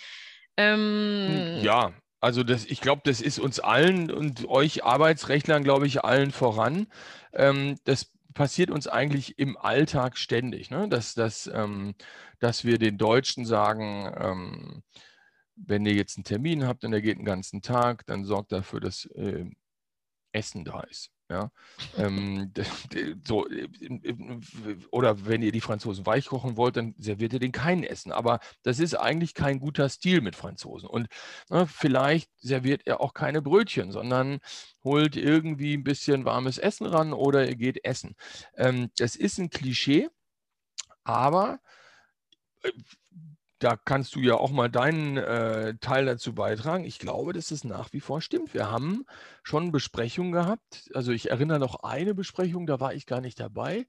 Ähm, 0.57 1.61
ja, 1.63 1.93
also 2.21 2.43
das, 2.43 2.65
ich 2.65 2.81
glaube, 2.81 3.03
das 3.05 3.21
ist 3.21 3.39
uns 3.39 3.61
allen 3.61 4.11
und 4.11 4.49
euch 4.49 4.85
Arbeitsrechtlern, 4.85 5.63
glaube 5.63 5.87
ich, 5.87 6.05
allen 6.05 6.33
voran. 6.33 6.89
Ähm, 7.33 7.77
das 7.85 8.11
passiert 8.35 8.71
uns 8.71 8.89
eigentlich 8.89 9.39
im 9.39 9.57
Alltag 9.57 10.19
ständig, 10.19 10.71
ne? 10.71 10.89
dass, 10.89 11.15
dass, 11.15 11.49
ähm, 11.53 11.95
dass 12.41 12.65
wir 12.65 12.79
den 12.79 12.99
Deutschen 12.99 13.45
sagen, 13.45 14.13
ähm, 14.17 14.83
wenn 15.55 15.87
ihr 15.87 15.95
jetzt 15.95 16.17
einen 16.17 16.25
Termin 16.25 16.67
habt 16.67 16.85
und 16.85 16.91
der 16.91 17.03
geht 17.03 17.19
den 17.19 17.25
ganzen 17.25 17.63
Tag, 17.63 18.05
dann 18.07 18.25
sorgt 18.25 18.53
dafür, 18.53 18.81
dass 18.81 19.07
äh, 19.07 19.45
Essen 20.33 20.65
da 20.65 20.81
ist. 20.83 21.11
Ja, 21.31 21.51
ähm, 21.99 22.53
so, 23.27 23.47
oder 24.91 25.27
wenn 25.27 25.43
ihr 25.43 25.53
die 25.53 25.61
Franzosen 25.61 26.07
weich 26.07 26.27
kochen 26.27 26.57
wollt, 26.57 26.77
dann 26.77 26.95
serviert 26.99 27.35
ihr 27.35 27.39
den 27.39 27.53
kein 27.53 27.85
Essen. 27.85 28.13
Aber 28.13 28.41
das 28.63 28.79
ist 28.79 28.95
eigentlich 28.95 29.35
kein 29.35 29.61
guter 29.61 29.91
Stil 29.91 30.23
mit 30.23 30.37
Franzosen. 30.37 30.89
Und 30.89 31.09
na, 31.51 31.61
ne, 31.61 31.67
vielleicht 31.67 32.31
serviert 32.41 32.87
er 32.87 33.03
auch 33.03 33.13
keine 33.13 33.43
Brötchen, 33.43 33.93
sondern 33.93 34.39
holt 34.85 35.17
irgendwie 35.17 35.75
ein 35.77 35.85
bisschen 35.85 36.25
warmes 36.25 36.57
Essen 36.57 36.87
ran 36.87 37.13
oder 37.13 37.47
ihr 37.47 37.57
geht 37.57 37.85
essen. 37.85 38.17
Ähm, 38.57 38.91
das 38.97 39.15
ist 39.15 39.39
ein 39.39 39.51
Klischee, 39.51 40.09
aber 41.05 41.61
äh, 42.63 42.73
da 43.59 43.77
kannst 43.77 44.15
du 44.15 44.21
ja 44.21 44.35
auch 44.35 44.51
mal 44.51 44.69
deinen 44.71 45.17
äh, 45.17 45.75
Teil 45.81 46.07
dazu 46.07 46.35
beitragen. 46.35 46.85
Ich 46.85 46.99
glaube, 46.99 47.33
dass 47.33 47.51
es 47.51 47.65
nach 47.65 47.93
wie 47.93 48.01
vor 48.01 48.21
stimmt. 48.21 48.55
Wir 48.55 48.71
haben 48.71 49.05
schon 49.43 49.73
Besprechungen 49.73 50.33
gehabt. 50.33 50.91
Also 50.95 51.13
ich 51.13 51.31
erinnere 51.31 51.59
noch 51.59 51.83
eine 51.83 52.15
Besprechung, 52.15 52.67
da 52.67 52.79
war 52.81 52.95
ich 52.95 53.07
gar 53.07 53.21
nicht 53.21 53.41
dabei. 53.41 53.87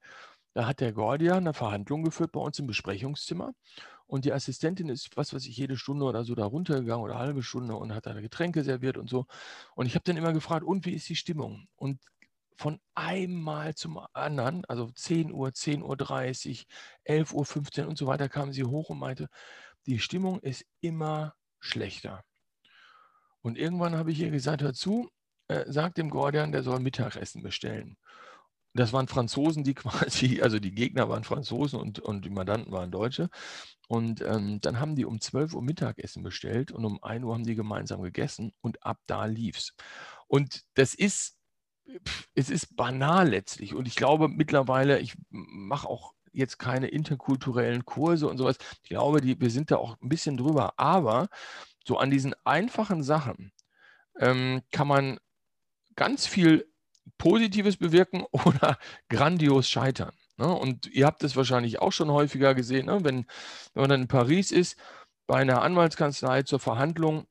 Da 0.53 0.65
hat 0.65 0.79
der 0.79 0.91
Gordian 0.93 1.39
eine 1.39 1.53
Verhandlung 1.53 2.03
geführt 2.03 2.31
bei 2.31 2.39
uns 2.39 2.57
im 2.57 2.67
Besprechungszimmer. 2.67 3.53
Und 4.07 4.25
die 4.25 4.33
Assistentin 4.33 4.89
ist, 4.89 5.15
was 5.15 5.33
weiß 5.33 5.45
ich, 5.45 5.55
jede 5.55 5.77
Stunde 5.77 6.05
oder 6.05 6.23
so 6.23 6.33
da 6.33 6.45
runtergegangen 6.45 7.03
oder 7.03 7.19
halbe 7.19 7.43
Stunde 7.43 7.75
und 7.75 7.93
hat 7.93 8.07
da 8.07 8.19
Getränke 8.19 8.63
serviert 8.63 8.97
und 8.97 9.07
so. 9.07 9.27
Und 9.75 9.85
ich 9.85 9.93
habe 9.93 10.03
dann 10.03 10.17
immer 10.17 10.33
gefragt, 10.33 10.63
und 10.63 10.85
wie 10.87 10.93
ist 10.93 11.07
die 11.09 11.15
Stimmung? 11.15 11.67
Und 11.75 11.99
von 12.59 12.77
einmal 12.93 13.73
zum 13.73 14.05
anderen, 14.11 14.65
also 14.65 14.91
10 14.91 15.31
Uhr, 15.31 15.47
10.30 15.47 16.65
Uhr, 16.65 17.15
11.15 17.15 17.83
Uhr 17.83 17.87
und 17.87 17.97
so 17.97 18.05
weiter, 18.05 18.27
kam 18.27 18.51
sie 18.51 18.65
hoch 18.65 18.89
und 18.89 18.99
meinte, 18.99 19.29
die 19.85 19.97
Stimmung 19.97 20.41
ist 20.41 20.65
immer 20.81 21.35
schlechter. 21.61 22.21
Und 23.41 23.57
irgendwann 23.57 23.95
habe 23.95 24.11
ich 24.11 24.19
ihr 24.19 24.29
gesagt, 24.29 24.61
hör 24.61 24.73
zu, 24.73 25.09
äh, 25.47 25.63
sag 25.67 25.95
dem 25.95 26.09
Gordian, 26.09 26.51
der 26.51 26.63
soll 26.63 26.81
Mittagessen 26.81 27.43
bestellen. 27.43 27.95
Das 28.73 28.91
waren 28.91 29.07
Franzosen, 29.07 29.63
die 29.63 29.73
quasi, 29.75 30.41
also 30.41 30.59
die 30.59 30.75
Gegner 30.75 31.07
waren 31.07 31.23
Franzosen 31.23 31.79
und, 31.79 31.99
und 31.99 32.25
die 32.25 32.29
Mandanten 32.29 32.73
waren 32.73 32.91
Deutsche. 32.91 33.29
Und 33.87 34.21
ähm, 34.21 34.59
dann 34.59 34.81
haben 34.81 34.97
die 34.97 35.05
um 35.05 35.21
12 35.21 35.53
Uhr 35.53 35.63
Mittagessen 35.63 36.23
bestellt 36.23 36.73
und 36.73 36.83
um 36.83 37.01
1 37.01 37.23
Uhr 37.23 37.33
haben 37.33 37.45
die 37.45 37.55
gemeinsam 37.55 38.01
gegessen 38.01 38.51
und 38.59 38.83
ab 38.85 38.99
da 39.07 39.23
lief's. 39.23 39.73
Und 40.27 40.63
das 40.73 40.93
ist 40.93 41.38
es 42.35 42.49
ist 42.49 42.75
banal 42.75 43.29
letztlich. 43.29 43.75
Und 43.75 43.87
ich 43.87 43.95
glaube 43.95 44.27
mittlerweile, 44.27 44.99
ich 44.99 45.15
mache 45.29 45.87
auch 45.87 46.13
jetzt 46.31 46.59
keine 46.59 46.87
interkulturellen 46.87 47.85
Kurse 47.85 48.27
und 48.27 48.37
sowas. 48.37 48.57
Ich 48.83 48.89
glaube, 48.89 49.21
die, 49.21 49.39
wir 49.39 49.49
sind 49.49 49.71
da 49.71 49.77
auch 49.77 49.99
ein 50.01 50.09
bisschen 50.09 50.37
drüber. 50.37 50.73
Aber 50.77 51.27
so 51.85 51.97
an 51.97 52.11
diesen 52.11 52.35
einfachen 52.43 53.03
Sachen 53.03 53.51
ähm, 54.19 54.61
kann 54.71 54.87
man 54.87 55.19
ganz 55.95 56.27
viel 56.27 56.71
Positives 57.17 57.77
bewirken 57.77 58.25
oder 58.31 58.77
grandios 59.09 59.69
scheitern. 59.69 60.13
Ne? 60.37 60.47
Und 60.47 60.87
ihr 60.87 61.05
habt 61.05 61.23
es 61.23 61.35
wahrscheinlich 61.35 61.79
auch 61.79 61.91
schon 61.91 62.11
häufiger 62.11 62.55
gesehen, 62.55 62.85
ne? 62.85 63.03
wenn, 63.03 63.25
wenn 63.73 63.81
man 63.81 63.89
dann 63.89 64.01
in 64.01 64.07
Paris 64.07 64.51
ist, 64.51 64.77
bei 65.27 65.41
einer 65.41 65.61
Anwaltskanzlei 65.61 66.43
zur 66.43 66.59
Verhandlung 66.59 67.27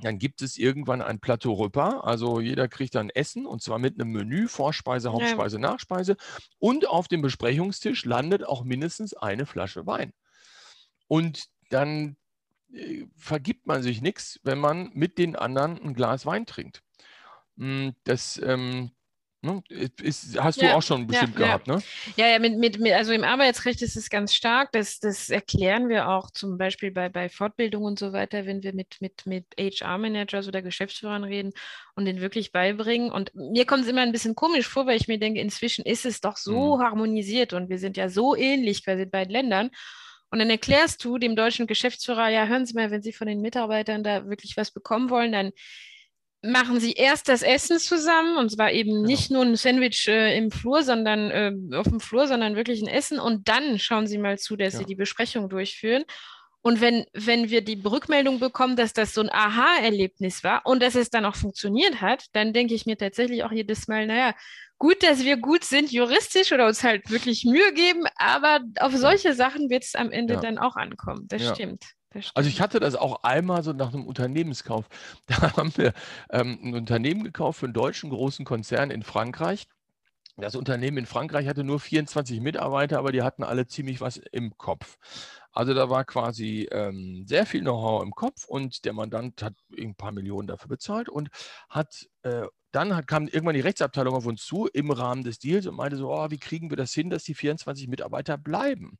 dann 0.00 0.18
gibt 0.18 0.42
es 0.42 0.56
irgendwann 0.56 1.02
ein 1.02 1.20
Plateau 1.20 1.54
Repas, 1.54 2.02
also 2.02 2.40
jeder 2.40 2.68
kriegt 2.68 2.94
dann 2.94 3.10
Essen 3.10 3.46
und 3.46 3.62
zwar 3.62 3.78
mit 3.78 4.00
einem 4.00 4.12
Menü, 4.12 4.48
Vorspeise, 4.48 5.12
Hauptspeise, 5.12 5.56
ja. 5.56 5.60
Nachspeise 5.60 6.16
und 6.58 6.88
auf 6.88 7.08
dem 7.08 7.22
Besprechungstisch 7.22 8.04
landet 8.04 8.44
auch 8.44 8.64
mindestens 8.64 9.14
eine 9.14 9.46
Flasche 9.46 9.86
Wein. 9.86 10.12
Und 11.06 11.46
dann 11.70 12.16
äh, 12.72 13.04
vergibt 13.16 13.66
man 13.66 13.82
sich 13.82 14.02
nichts, 14.02 14.40
wenn 14.42 14.58
man 14.58 14.90
mit 14.94 15.18
den 15.18 15.36
anderen 15.36 15.80
ein 15.80 15.94
Glas 15.94 16.26
Wein 16.26 16.46
trinkt. 16.46 16.82
Hm, 17.56 17.94
das 18.04 18.40
ähm? 18.44 18.90
Ist, 19.68 20.40
hast 20.40 20.60
du 20.60 20.66
ja, 20.66 20.74
auch 20.74 20.82
schon 20.82 21.06
bestimmt 21.06 21.38
ja, 21.38 21.46
gehabt, 21.46 21.66
ja. 21.68 21.76
ne? 21.76 21.82
Ja, 22.16 22.26
ja, 22.28 22.38
mit, 22.38 22.58
mit, 22.58 22.78
mit, 22.78 22.92
also 22.92 23.12
im 23.12 23.24
Arbeitsrecht 23.24 23.82
ist 23.82 23.96
es 23.96 24.10
ganz 24.10 24.34
stark. 24.34 24.72
Das, 24.72 25.00
das 25.00 25.30
erklären 25.30 25.88
wir 25.88 26.08
auch 26.08 26.30
zum 26.30 26.56
Beispiel 26.58 26.90
bei, 26.90 27.08
bei 27.08 27.28
Fortbildung 27.28 27.84
und 27.84 27.98
so 27.98 28.12
weiter, 28.12 28.46
wenn 28.46 28.62
wir 28.62 28.74
mit, 28.74 28.96
mit, 29.00 29.26
mit 29.26 29.46
HR-Managers 29.58 30.48
oder 30.48 30.62
Geschäftsführern 30.62 31.24
reden 31.24 31.52
und 31.94 32.06
den 32.06 32.20
wirklich 32.20 32.52
beibringen. 32.52 33.10
Und 33.10 33.34
mir 33.34 33.66
kommt 33.66 33.84
es 33.84 33.88
immer 33.88 34.02
ein 34.02 34.12
bisschen 34.12 34.34
komisch 34.34 34.66
vor, 34.66 34.86
weil 34.86 34.96
ich 34.96 35.08
mir 35.08 35.18
denke, 35.18 35.40
inzwischen 35.40 35.84
ist 35.84 36.06
es 36.06 36.20
doch 36.20 36.36
so 36.36 36.76
mhm. 36.76 36.82
harmonisiert 36.82 37.52
und 37.52 37.68
wir 37.68 37.78
sind 37.78 37.96
ja 37.96 38.08
so 38.08 38.34
ähnlich 38.34 38.84
quasi 38.84 39.02
in 39.02 39.10
beiden 39.10 39.32
Ländern. 39.32 39.70
Und 40.30 40.40
dann 40.40 40.50
erklärst 40.50 41.04
du 41.04 41.18
dem 41.18 41.36
deutschen 41.36 41.68
Geschäftsführer, 41.68 42.28
ja, 42.28 42.46
hören 42.46 42.66
Sie 42.66 42.74
mal, 42.74 42.90
wenn 42.90 43.02
Sie 43.02 43.12
von 43.12 43.28
den 43.28 43.40
Mitarbeitern 43.40 44.02
da 44.02 44.28
wirklich 44.28 44.56
was 44.56 44.72
bekommen 44.72 45.10
wollen, 45.10 45.30
dann 45.30 45.52
machen 46.44 46.78
sie 46.78 46.92
erst 46.92 47.28
das 47.28 47.42
Essen 47.42 47.78
zusammen 47.78 48.36
und 48.36 48.50
zwar 48.50 48.70
eben 48.72 48.90
genau. 48.90 49.06
nicht 49.06 49.30
nur 49.30 49.42
ein 49.42 49.56
Sandwich 49.56 50.06
äh, 50.08 50.36
im 50.36 50.50
Flur, 50.50 50.82
sondern 50.82 51.30
äh, 51.30 51.76
auf 51.76 51.88
dem 51.88 52.00
Flur, 52.00 52.26
sondern 52.26 52.56
wirklich 52.56 52.82
ein 52.82 52.88
Essen 52.88 53.18
und 53.18 53.48
dann 53.48 53.78
schauen 53.78 54.06
sie 54.06 54.18
mal 54.18 54.38
zu, 54.38 54.56
dass 54.56 54.74
ja. 54.74 54.80
sie 54.80 54.84
die 54.84 54.94
Besprechung 54.94 55.48
durchführen. 55.48 56.04
Und 56.60 56.80
wenn, 56.80 57.04
wenn 57.12 57.50
wir 57.50 57.62
die 57.62 57.80
Rückmeldung 57.84 58.40
bekommen, 58.40 58.74
dass 58.74 58.94
das 58.94 59.12
so 59.12 59.20
ein 59.20 59.30
Aha-Erlebnis 59.30 60.42
war 60.44 60.62
und 60.64 60.82
dass 60.82 60.94
es 60.94 61.10
dann 61.10 61.26
auch 61.26 61.36
funktioniert 61.36 62.00
hat, 62.00 62.24
dann 62.32 62.54
denke 62.54 62.72
ich 62.72 62.86
mir 62.86 62.96
tatsächlich 62.96 63.44
auch 63.44 63.52
jedes 63.52 63.86
Mal, 63.86 64.06
naja, 64.06 64.34
gut, 64.78 65.02
dass 65.02 65.24
wir 65.24 65.36
gut 65.36 65.64
sind 65.64 65.92
juristisch 65.92 66.52
oder 66.52 66.66
uns 66.66 66.82
halt 66.82 67.10
wirklich 67.10 67.44
Mühe 67.44 67.72
geben, 67.74 68.04
aber 68.16 68.60
auf 68.80 68.94
solche 68.94 69.34
Sachen 69.34 69.68
wird 69.68 69.84
es 69.84 69.94
am 69.94 70.10
Ende 70.10 70.34
ja. 70.34 70.40
dann 70.40 70.58
auch 70.58 70.76
ankommen. 70.76 71.26
Das 71.28 71.42
ja. 71.42 71.54
stimmt. 71.54 71.84
Also 72.34 72.48
ich 72.48 72.60
hatte 72.60 72.80
das 72.80 72.94
auch 72.94 73.22
einmal 73.22 73.62
so 73.62 73.72
nach 73.72 73.92
einem 73.92 74.06
Unternehmenskauf. 74.06 74.86
Da 75.26 75.56
haben 75.56 75.76
wir 75.76 75.92
ähm, 76.30 76.58
ein 76.62 76.74
Unternehmen 76.74 77.24
gekauft 77.24 77.60
für 77.60 77.66
einen 77.66 77.74
deutschen 77.74 78.10
großen 78.10 78.44
Konzern 78.44 78.90
in 78.90 79.02
Frankreich. 79.02 79.66
Das 80.36 80.56
Unternehmen 80.56 80.98
in 80.98 81.06
Frankreich 81.06 81.46
hatte 81.46 81.62
nur 81.62 81.78
24 81.78 82.40
Mitarbeiter, 82.40 82.98
aber 82.98 83.12
die 83.12 83.22
hatten 83.22 83.44
alle 83.44 83.66
ziemlich 83.68 84.00
was 84.00 84.16
im 84.16 84.56
Kopf. 84.58 84.96
Also 85.52 85.74
da 85.74 85.88
war 85.88 86.04
quasi 86.04 86.68
ähm, 86.72 87.24
sehr 87.28 87.46
viel 87.46 87.60
Know-how 87.60 88.02
im 88.02 88.10
Kopf 88.10 88.44
und 88.46 88.84
der 88.84 88.92
Mandant 88.92 89.40
hat 89.42 89.54
ein 89.78 89.94
paar 89.94 90.10
Millionen 90.10 90.48
dafür 90.48 90.68
bezahlt 90.68 91.08
und 91.08 91.28
hat 91.68 92.08
äh, 92.22 92.46
dann 92.72 92.96
hat, 92.96 93.06
kam 93.06 93.28
irgendwann 93.28 93.54
die 93.54 93.60
Rechtsabteilung 93.60 94.16
auf 94.16 94.26
uns 94.26 94.44
zu 94.44 94.66
im 94.72 94.90
Rahmen 94.90 95.22
des 95.22 95.38
Deals 95.38 95.66
und 95.66 95.76
meinte 95.76 95.96
so, 95.96 96.12
oh, 96.12 96.30
wie 96.30 96.38
kriegen 96.38 96.70
wir 96.70 96.76
das 96.76 96.92
hin, 96.92 97.08
dass 97.08 97.22
die 97.22 97.34
24 97.34 97.86
Mitarbeiter 97.86 98.36
bleiben? 98.36 98.98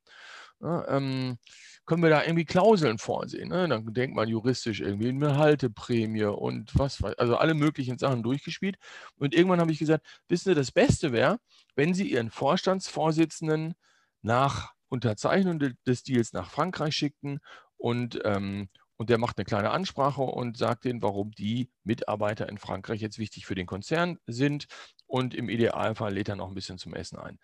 Ja, 0.61 0.87
ähm, 0.87 1.37
können 1.85 2.03
wir 2.03 2.09
da 2.09 2.23
irgendwie 2.23 2.45
Klauseln 2.45 2.97
vorsehen? 2.97 3.49
Ne? 3.49 3.67
Dann 3.67 3.93
denkt 3.93 4.15
man 4.15 4.27
juristisch 4.27 4.81
irgendwie 4.81 5.09
eine 5.09 5.37
Halteprämie 5.37 6.25
und 6.25 6.77
was 6.77 7.01
weiß 7.01 7.15
also 7.15 7.37
alle 7.37 7.53
möglichen 7.53 7.97
Sachen 7.97 8.23
durchgespielt. 8.23 8.77
Und 9.17 9.33
irgendwann 9.33 9.59
habe 9.59 9.71
ich 9.71 9.79
gesagt, 9.79 10.05
wissen 10.27 10.49
Sie, 10.49 10.55
das 10.55 10.71
Beste 10.71 11.11
wäre, 11.11 11.39
wenn 11.75 11.93
Sie 11.93 12.11
Ihren 12.11 12.31
Vorstandsvorsitzenden 12.31 13.75
nach 14.21 14.73
Unterzeichnung 14.89 15.59
des 15.85 16.03
Deals 16.03 16.33
nach 16.33 16.49
Frankreich 16.49 16.95
schickten 16.95 17.39
und, 17.77 18.19
ähm, 18.23 18.69
und 18.97 19.09
der 19.09 19.17
macht 19.17 19.37
eine 19.37 19.45
kleine 19.45 19.71
Ansprache 19.71 20.21
und 20.21 20.57
sagt 20.57 20.85
denen, 20.85 21.01
warum 21.01 21.31
die 21.31 21.69
Mitarbeiter 21.83 22.47
in 22.49 22.57
Frankreich 22.57 23.01
jetzt 23.01 23.19
wichtig 23.19 23.45
für 23.45 23.55
den 23.55 23.65
Konzern 23.65 24.17
sind 24.25 24.67
und 25.05 25.33
im 25.33 25.49
Idealfall 25.49 26.13
lädt 26.13 26.29
er 26.29 26.35
noch 26.35 26.47
ein 26.47 26.55
bisschen 26.55 26.77
zum 26.77 26.93
Essen 26.93 27.19
ein. 27.19 27.39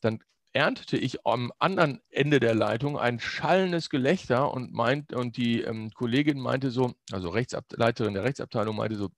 Dann 0.00 0.20
erntete 0.54 0.96
ich 0.96 1.26
am 1.26 1.52
anderen 1.58 2.00
Ende 2.10 2.40
der 2.40 2.54
Leitung 2.54 2.98
ein 2.98 3.20
schallendes 3.20 3.90
Gelächter 3.90 4.54
und, 4.54 4.72
meint, 4.72 5.12
und 5.12 5.36
die 5.36 5.60
ähm, 5.62 5.90
Kollegin 5.90 6.40
meinte 6.40 6.70
so, 6.70 6.94
also 7.12 7.28
Rechtsleiterin 7.28 8.14
der 8.14 8.24
Rechtsabteilung 8.24 8.76
meinte 8.76 8.96
so, 8.96 9.10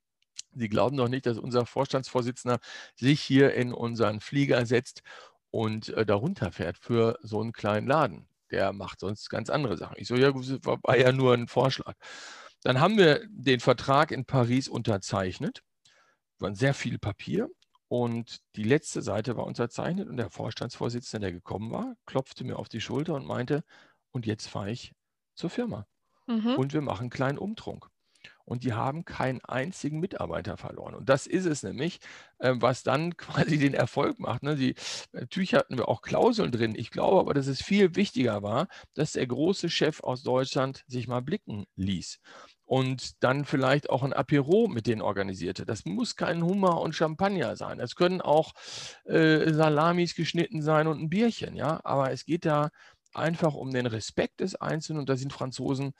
Sie 0.54 0.68
glauben 0.70 0.96
doch 0.96 1.08
nicht, 1.08 1.26
dass 1.26 1.38
unser 1.38 1.66
Vorstandsvorsitzender 1.66 2.58
sich 2.94 3.20
hier 3.20 3.52
in 3.54 3.74
unseren 3.74 4.20
Flieger 4.20 4.64
setzt 4.64 5.02
und 5.50 5.90
äh, 5.90 6.06
darunter 6.06 6.50
fährt 6.50 6.78
für 6.78 7.18
so 7.22 7.40
einen 7.40 7.52
kleinen 7.52 7.86
Laden. 7.86 8.28
Der 8.50 8.72
macht 8.72 9.00
sonst 9.00 9.28
ganz 9.28 9.50
andere 9.50 9.76
Sachen. 9.76 9.96
Ich 9.98 10.08
so, 10.08 10.16
ja, 10.16 10.32
das 10.32 10.58
war 10.62 10.96
ja 10.96 11.12
nur 11.12 11.34
ein 11.34 11.48
Vorschlag. 11.48 11.94
Dann 12.62 12.80
haben 12.80 12.96
wir 12.96 13.26
den 13.28 13.60
Vertrag 13.60 14.10
in 14.10 14.24
Paris 14.24 14.68
unterzeichnet. 14.68 15.62
War 16.38 16.54
sehr 16.54 16.74
viel 16.74 16.98
Papier. 16.98 17.48
Und 17.88 18.38
die 18.56 18.64
letzte 18.64 19.00
Seite 19.02 19.36
war 19.36 19.46
unterzeichnet 19.46 20.08
und 20.08 20.16
der 20.16 20.30
Vorstandsvorsitzende, 20.30 21.26
der 21.26 21.32
gekommen 21.32 21.70
war, 21.70 21.94
klopfte 22.04 22.44
mir 22.44 22.58
auf 22.58 22.68
die 22.68 22.80
Schulter 22.80 23.14
und 23.14 23.26
meinte, 23.26 23.62
und 24.10 24.26
jetzt 24.26 24.48
fahre 24.48 24.70
ich 24.70 24.92
zur 25.34 25.50
Firma. 25.50 25.86
Mhm. 26.26 26.56
Und 26.56 26.72
wir 26.72 26.80
machen 26.80 27.02
einen 27.02 27.10
kleinen 27.10 27.38
Umtrunk. 27.38 27.88
Und 28.46 28.64
die 28.64 28.72
haben 28.72 29.04
keinen 29.04 29.44
einzigen 29.44 30.00
Mitarbeiter 30.00 30.56
verloren. 30.56 30.94
Und 30.94 31.08
das 31.10 31.26
ist 31.26 31.44
es 31.44 31.62
nämlich, 31.62 31.98
äh, 32.38 32.54
was 32.56 32.82
dann 32.82 33.16
quasi 33.18 33.58
den 33.58 33.74
Erfolg 33.74 34.18
macht. 34.18 34.42
Ne? 34.42 34.56
Die, 34.56 34.74
natürlich 35.12 35.54
hatten 35.54 35.76
wir 35.76 35.88
auch 35.88 36.00
Klauseln 36.00 36.52
drin. 36.52 36.74
Ich 36.74 36.90
glaube 36.90 37.20
aber, 37.20 37.34
dass 37.34 37.48
es 37.48 37.60
viel 37.60 37.94
wichtiger 37.96 38.42
war, 38.42 38.68
dass 38.94 39.12
der 39.12 39.26
große 39.26 39.68
Chef 39.68 40.00
aus 40.00 40.22
Deutschland 40.22 40.84
sich 40.86 41.08
mal 41.08 41.20
blicken 41.20 41.66
ließ 41.76 42.20
und 42.66 43.22
dann 43.22 43.44
vielleicht 43.44 43.90
auch 43.90 44.02
ein 44.02 44.12
Apero 44.12 44.66
mit 44.66 44.86
denen 44.86 45.00
organisierte. 45.00 45.64
Das 45.64 45.84
muss 45.84 46.16
kein 46.16 46.42
Hummer 46.42 46.80
und 46.80 46.94
Champagner 46.94 47.56
sein. 47.56 47.80
Es 47.80 47.94
können 47.94 48.20
auch 48.20 48.52
äh, 49.04 49.52
Salamis 49.52 50.14
geschnitten 50.14 50.62
sein 50.62 50.88
und 50.88 51.00
ein 51.00 51.08
Bierchen, 51.08 51.54
ja. 51.56 51.80
Aber 51.84 52.10
es 52.10 52.24
geht 52.24 52.44
da 52.44 52.70
einfach 53.14 53.54
um 53.54 53.72
den 53.72 53.86
Respekt 53.86 54.40
des 54.40 54.56
Einzelnen 54.56 55.00
und 55.00 55.08
da 55.08 55.16
sind 55.16 55.32
Franzosen 55.32 55.92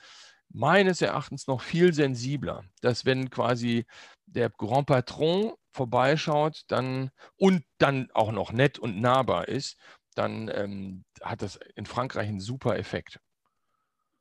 meines 0.50 1.02
Erachtens 1.02 1.46
noch 1.46 1.60
viel 1.60 1.92
sensibler, 1.92 2.64
dass 2.80 3.04
wenn 3.04 3.30
quasi 3.30 3.86
der 4.26 4.50
Grand 4.50 4.86
Patron 4.86 5.52
vorbeischaut, 5.72 6.62
dann 6.68 7.10
und 7.36 7.64
dann 7.78 8.08
auch 8.12 8.32
noch 8.32 8.52
nett 8.52 8.78
und 8.78 9.00
nahbar 9.00 9.48
ist, 9.48 9.76
dann 10.14 10.48
ähm, 10.54 11.04
hat 11.22 11.42
das 11.42 11.58
in 11.74 11.86
Frankreich 11.86 12.28
einen 12.28 12.40
super 12.40 12.78
Effekt. 12.78 13.20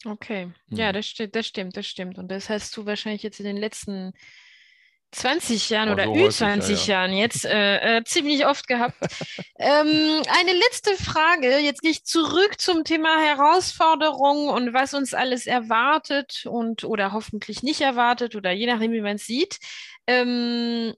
Okay, 0.06 0.52
ja, 0.72 0.92
Mhm. 0.92 0.92
das 0.92 1.08
stimmt, 1.08 1.36
das 1.36 1.48
stimmt, 1.48 1.78
das 1.78 1.88
stimmt. 1.88 2.18
Und 2.20 2.30
das 2.30 2.50
hast 2.50 2.76
du 2.78 2.86
wahrscheinlich 2.86 3.24
jetzt 3.24 3.40
in 3.40 3.46
den 3.46 3.58
letzten 3.58 4.14
20 5.12 5.70
Jahren 5.70 5.90
Oh, 5.90 5.94
oder 5.94 6.06
so 6.06 6.12
häufig, 6.12 6.40
ja, 6.40 6.48
Ü20 6.48 6.70
ja. 6.70 6.94
Jahren 6.94 7.14
jetzt 7.14 7.46
äh, 7.46 7.98
äh, 7.98 8.04
ziemlich 8.04 8.46
oft 8.46 8.68
gehabt. 8.68 8.96
Ähm, 9.58 10.22
eine 10.28 10.52
letzte 10.52 10.96
Frage. 11.02 11.60
Jetzt 11.60 11.82
gehe 11.82 11.92
ich 11.92 12.04
zurück 12.04 12.60
zum 12.60 12.84
Thema 12.84 13.22
Herausforderungen 13.22 14.50
und 14.50 14.74
was 14.74 14.94
uns 14.94 15.14
alles 15.14 15.48
erwartet 15.48 16.46
und 16.46 16.84
oder 16.84 17.14
hoffentlich 17.14 17.64
nicht 17.64 17.80
erwartet 17.80 18.36
oder 18.36 18.52
je 18.52 18.66
nachdem, 18.66 18.92
wie 18.92 19.00
man 19.00 19.16
es 19.16 19.26
sieht. 19.26 19.60
Ähm, 20.08 20.94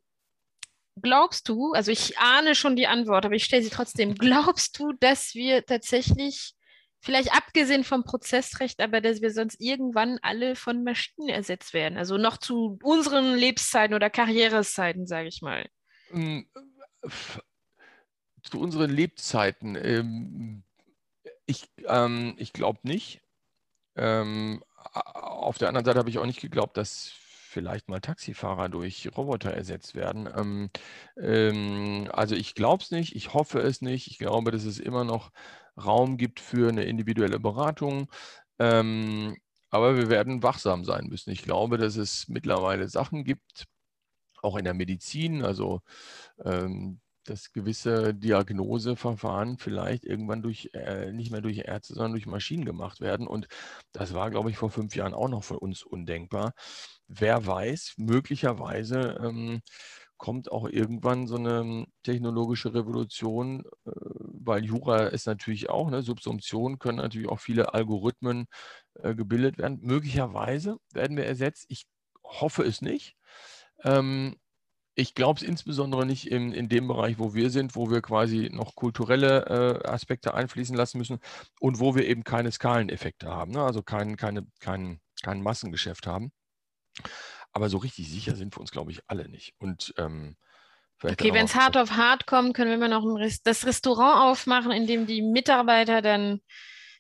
glaubst 1.01 1.47
du, 1.49 1.73
also 1.73 1.91
ich 1.91 2.17
ahne 2.17 2.55
schon 2.55 2.75
die 2.75 2.87
Antwort, 2.87 3.25
aber 3.25 3.35
ich 3.35 3.43
stelle 3.45 3.63
sie 3.63 3.69
trotzdem. 3.69 4.15
Glaubst 4.15 4.79
du, 4.79 4.93
dass 4.93 5.35
wir 5.35 5.65
tatsächlich, 5.65 6.53
vielleicht 6.99 7.33
abgesehen 7.33 7.83
vom 7.83 8.03
Prozessrecht, 8.03 8.81
aber 8.81 9.01
dass 9.01 9.21
wir 9.21 9.31
sonst 9.31 9.61
irgendwann 9.61 10.19
alle 10.21 10.55
von 10.55 10.83
Maschinen 10.83 11.29
ersetzt 11.29 11.73
werden? 11.73 11.97
Also 11.97 12.17
noch 12.17 12.37
zu 12.37 12.79
unseren 12.83 13.35
Lebenszeiten 13.35 13.95
oder 13.95 14.09
Karriereszeiten, 14.09 15.07
sage 15.07 15.27
ich 15.27 15.41
mal. 15.41 15.65
F- 17.01 17.41
Zu 18.43 18.59
unseren 18.59 18.89
Lebzeiten, 18.89 19.75
ähm, 19.75 20.63
ich, 21.45 21.69
ähm, 21.85 22.35
ich 22.37 22.53
glaube 22.53 22.79
nicht. 22.83 23.21
Ähm, 23.95 24.63
auf 24.93 25.57
der 25.57 25.69
anderen 25.69 25.85
Seite 25.85 25.99
habe 25.99 26.09
ich 26.09 26.17
auch 26.19 26.25
nicht 26.25 26.41
geglaubt, 26.41 26.77
dass 26.77 27.11
vielleicht 27.49 27.89
mal 27.89 27.99
Taxifahrer 27.99 28.69
durch 28.69 29.09
Roboter 29.17 29.51
ersetzt 29.51 29.95
werden. 29.95 30.29
Ähm, 30.35 30.69
ähm, 31.19 32.09
also 32.13 32.35
ich 32.35 32.53
glaube 32.55 32.83
es 32.83 32.91
nicht, 32.91 33.15
ich 33.15 33.33
hoffe 33.33 33.59
es 33.59 33.81
nicht. 33.81 34.07
Ich 34.07 34.17
glaube, 34.19 34.51
dass 34.51 34.65
es 34.65 34.79
immer 34.79 35.03
noch 35.03 35.31
Raum 35.77 36.17
gibt 36.17 36.39
für 36.39 36.69
eine 36.69 36.83
individuelle 36.85 37.39
Beratung. 37.39 38.09
Ähm, 38.59 39.37
aber 39.69 39.97
wir 39.97 40.09
werden 40.09 40.43
wachsam 40.43 40.85
sein 40.85 41.07
müssen. 41.07 41.31
Ich 41.31 41.43
glaube, 41.43 41.77
dass 41.77 41.97
es 41.97 42.27
mittlerweile 42.29 42.87
Sachen 42.89 43.23
gibt, 43.23 43.65
auch 44.41 44.57
in 44.57 44.65
der 44.65 44.73
Medizin, 44.73 45.43
also 45.43 45.81
ähm, 46.43 47.01
dass 47.25 47.51
gewisse 47.51 48.13
Diagnoseverfahren 48.13 49.57
vielleicht 49.57 50.05
irgendwann 50.05 50.41
durch, 50.41 50.69
äh, 50.73 51.11
nicht 51.11 51.31
mehr 51.31 51.41
durch 51.41 51.59
Ärzte, 51.59 51.93
sondern 51.93 52.13
durch 52.13 52.25
Maschinen 52.25 52.65
gemacht 52.65 53.01
werden. 53.01 53.27
Und 53.27 53.47
das 53.91 54.13
war, 54.13 54.31
glaube 54.31 54.49
ich, 54.49 54.57
vor 54.57 54.69
fünf 54.69 54.95
Jahren 54.95 55.13
auch 55.13 55.27
noch 55.29 55.43
für 55.43 55.59
uns 55.59 55.83
undenkbar. 55.83 56.53
Wer 57.07 57.45
weiß, 57.45 57.95
möglicherweise 57.97 59.19
ähm, 59.21 59.61
kommt 60.17 60.51
auch 60.51 60.67
irgendwann 60.67 61.27
so 61.27 61.35
eine 61.35 61.85
technologische 62.03 62.73
Revolution, 62.73 63.63
äh, 63.85 63.91
weil 63.93 64.65
Jura 64.65 65.07
ist 65.07 65.27
natürlich 65.27 65.69
auch, 65.69 65.89
ne, 65.89 66.01
Subsumption 66.01 66.79
können 66.79 66.97
natürlich 66.97 67.29
auch 67.29 67.39
viele 67.39 67.73
Algorithmen 67.73 68.47
äh, 68.95 69.15
gebildet 69.15 69.57
werden. 69.57 69.79
Möglicherweise 69.81 70.77
werden 70.93 71.17
wir 71.17 71.25
ersetzt. 71.25 71.65
Ich 71.69 71.85
hoffe 72.23 72.63
es 72.63 72.81
nicht. 72.81 73.15
Ähm, 73.83 74.35
ich 74.95 75.13
glaube 75.13 75.39
es 75.39 75.47
insbesondere 75.47 76.07
nicht 76.07 76.29
in, 76.31 76.51
in 76.53 76.69
dem 76.69 76.87
Bereich, 76.87 77.19
wo 77.19 77.35
wir 77.35 77.51
sind, 77.51 77.75
wo 77.75 77.91
wir 77.91 78.01
quasi 78.01 78.49
noch 78.51 78.75
kulturelle 78.75 79.83
äh, 79.83 79.87
Aspekte 79.87 80.33
einfließen 80.33 80.75
lassen 80.75 80.97
müssen 80.97 81.19
und 81.59 81.79
wo 81.79 81.95
wir 81.95 82.07
eben 82.07 82.23
keine 82.23 82.51
Skaleneffekte 82.51 83.27
haben, 83.27 83.51
ne? 83.51 83.61
also 83.61 83.83
kein, 83.83 84.17
keine, 84.17 84.47
kein, 84.59 84.99
kein 85.21 85.43
Massengeschäft 85.43 86.07
haben. 86.07 86.31
Aber 87.51 87.69
so 87.69 87.77
richtig 87.77 88.09
sicher 88.09 88.35
sind 88.35 88.55
wir 88.55 88.61
uns, 88.61 88.71
glaube 88.71 88.91
ich, 88.91 89.01
alle 89.07 89.27
nicht. 89.29 89.53
Und 89.57 89.93
ähm, 89.97 90.35
Okay, 91.03 91.31
wenn 91.31 91.45
es 91.45 91.53
hart 91.53 91.77
auf 91.77 91.91
hart 91.91 92.25
kommt, 92.25 92.55
können 92.55 92.69
wir 92.71 92.75
immer 92.75 92.87
noch 92.87 93.03
ein 93.03 93.17
Rest 93.17 93.45
das 93.45 93.67
Restaurant 93.67 94.31
aufmachen, 94.31 94.71
in 94.71 94.87
dem 94.87 95.05
die 95.05 95.21
Mitarbeiter 95.21 96.01
dann 96.01 96.41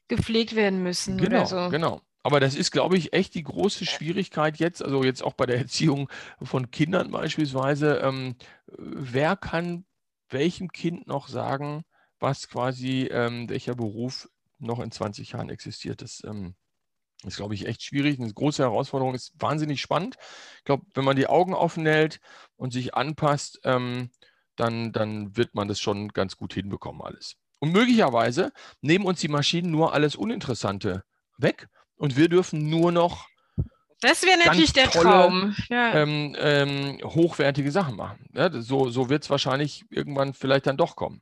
gepflegt 0.07 0.55
werden 0.55 0.83
müssen 0.83 1.17
Genau, 1.17 1.37
oder 1.37 1.45
so. 1.45 1.69
genau. 1.69 2.01
Aber 2.21 2.39
das 2.39 2.55
ist, 2.55 2.71
glaube 2.71 2.97
ich, 2.97 3.13
echt 3.13 3.35
die 3.35 3.43
große 3.43 3.85
Schwierigkeit 3.85 4.57
jetzt, 4.57 4.83
also 4.83 5.03
jetzt 5.03 5.23
auch 5.23 5.33
bei 5.33 5.45
der 5.45 5.57
Erziehung 5.57 6.09
von 6.41 6.69
Kindern 6.71 7.09
beispielsweise. 7.09 8.01
Ähm, 8.03 8.35
wer 8.67 9.35
kann 9.35 9.85
welchem 10.29 10.67
Kind 10.69 11.07
noch 11.07 11.27
sagen, 11.27 11.83
was 12.19 12.49
quasi, 12.49 13.07
ähm, 13.11 13.49
welcher 13.49 13.75
Beruf 13.75 14.29
noch 14.59 14.79
in 14.79 14.91
20 14.91 15.31
Jahren 15.31 15.49
existiert? 15.49 16.01
Das 16.01 16.21
ähm, 16.25 16.55
ist, 17.25 17.37
glaube 17.37 17.55
ich, 17.55 17.65
echt 17.65 17.83
schwierig. 17.83 18.19
Eine 18.19 18.31
große 18.33 18.61
Herausforderung 18.63 19.15
ist 19.15 19.33
wahnsinnig 19.39 19.81
spannend. 19.81 20.17
Ich 20.59 20.63
glaube, 20.65 20.85
wenn 20.93 21.03
man 21.05 21.15
die 21.15 21.27
Augen 21.27 21.53
offen 21.53 21.85
hält 21.85 22.19
und 22.57 22.71
sich 22.73 22.93
anpasst, 22.95 23.59
ähm, 23.63 24.11
dann, 24.55 24.91
dann 24.91 25.35
wird 25.35 25.55
man 25.55 25.67
das 25.67 25.79
schon 25.79 26.09
ganz 26.09 26.35
gut 26.37 26.53
hinbekommen, 26.53 27.01
alles. 27.01 27.35
Und 27.59 27.71
möglicherweise 27.71 28.51
nehmen 28.81 29.05
uns 29.05 29.19
die 29.19 29.27
Maschinen 29.29 29.71
nur 29.71 29.93
alles 29.93 30.15
Uninteressante 30.15 31.03
weg 31.37 31.67
und 31.95 32.17
wir 32.17 32.29
dürfen 32.29 32.69
nur 32.69 32.91
noch 32.91 33.27
Das 34.01 34.21
wäre 34.23 34.37
natürlich 34.45 34.73
der 34.73 34.89
tolle, 34.91 35.03
Traum. 35.09 35.55
Ja. 35.69 35.93
ähm, 35.95 36.35
ähm, 36.39 36.99
hochwertige 37.03 37.71
Sachen 37.71 37.95
machen. 37.95 38.27
Ja, 38.33 38.49
das- 38.49 38.65
so 38.67 38.89
so 38.89 39.09
wird 39.09 39.23
es 39.23 39.29
wahrscheinlich 39.31 39.85
irgendwann 39.89 40.33
vielleicht 40.35 40.67
dann 40.67 40.77
doch 40.77 40.95
kommen. 40.95 41.21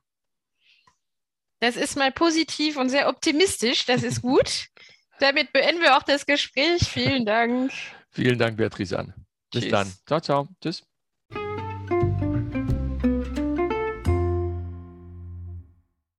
Das 1.60 1.76
ist 1.76 1.96
mal 1.96 2.12
positiv 2.12 2.76
und 2.76 2.90
sehr 2.90 3.08
optimistisch. 3.08 3.86
Das 3.86 4.02
ist 4.02 4.20
gut. 4.22 4.66
Damit 5.20 5.52
beenden 5.52 5.80
wir 5.80 5.96
auch 5.96 6.02
das 6.02 6.26
Gespräch. 6.26 6.82
Vielen 6.88 7.24
Dank. 7.24 7.72
Vielen 8.10 8.38
Dank, 8.38 8.56
Beatrice 8.56 8.98
Ann. 8.98 9.14
Bis 9.52 9.62
Tschüss. 9.62 9.70
dann. 9.70 9.92
Ciao, 10.06 10.20
ciao. 10.20 10.48
Tschüss. 10.60 10.82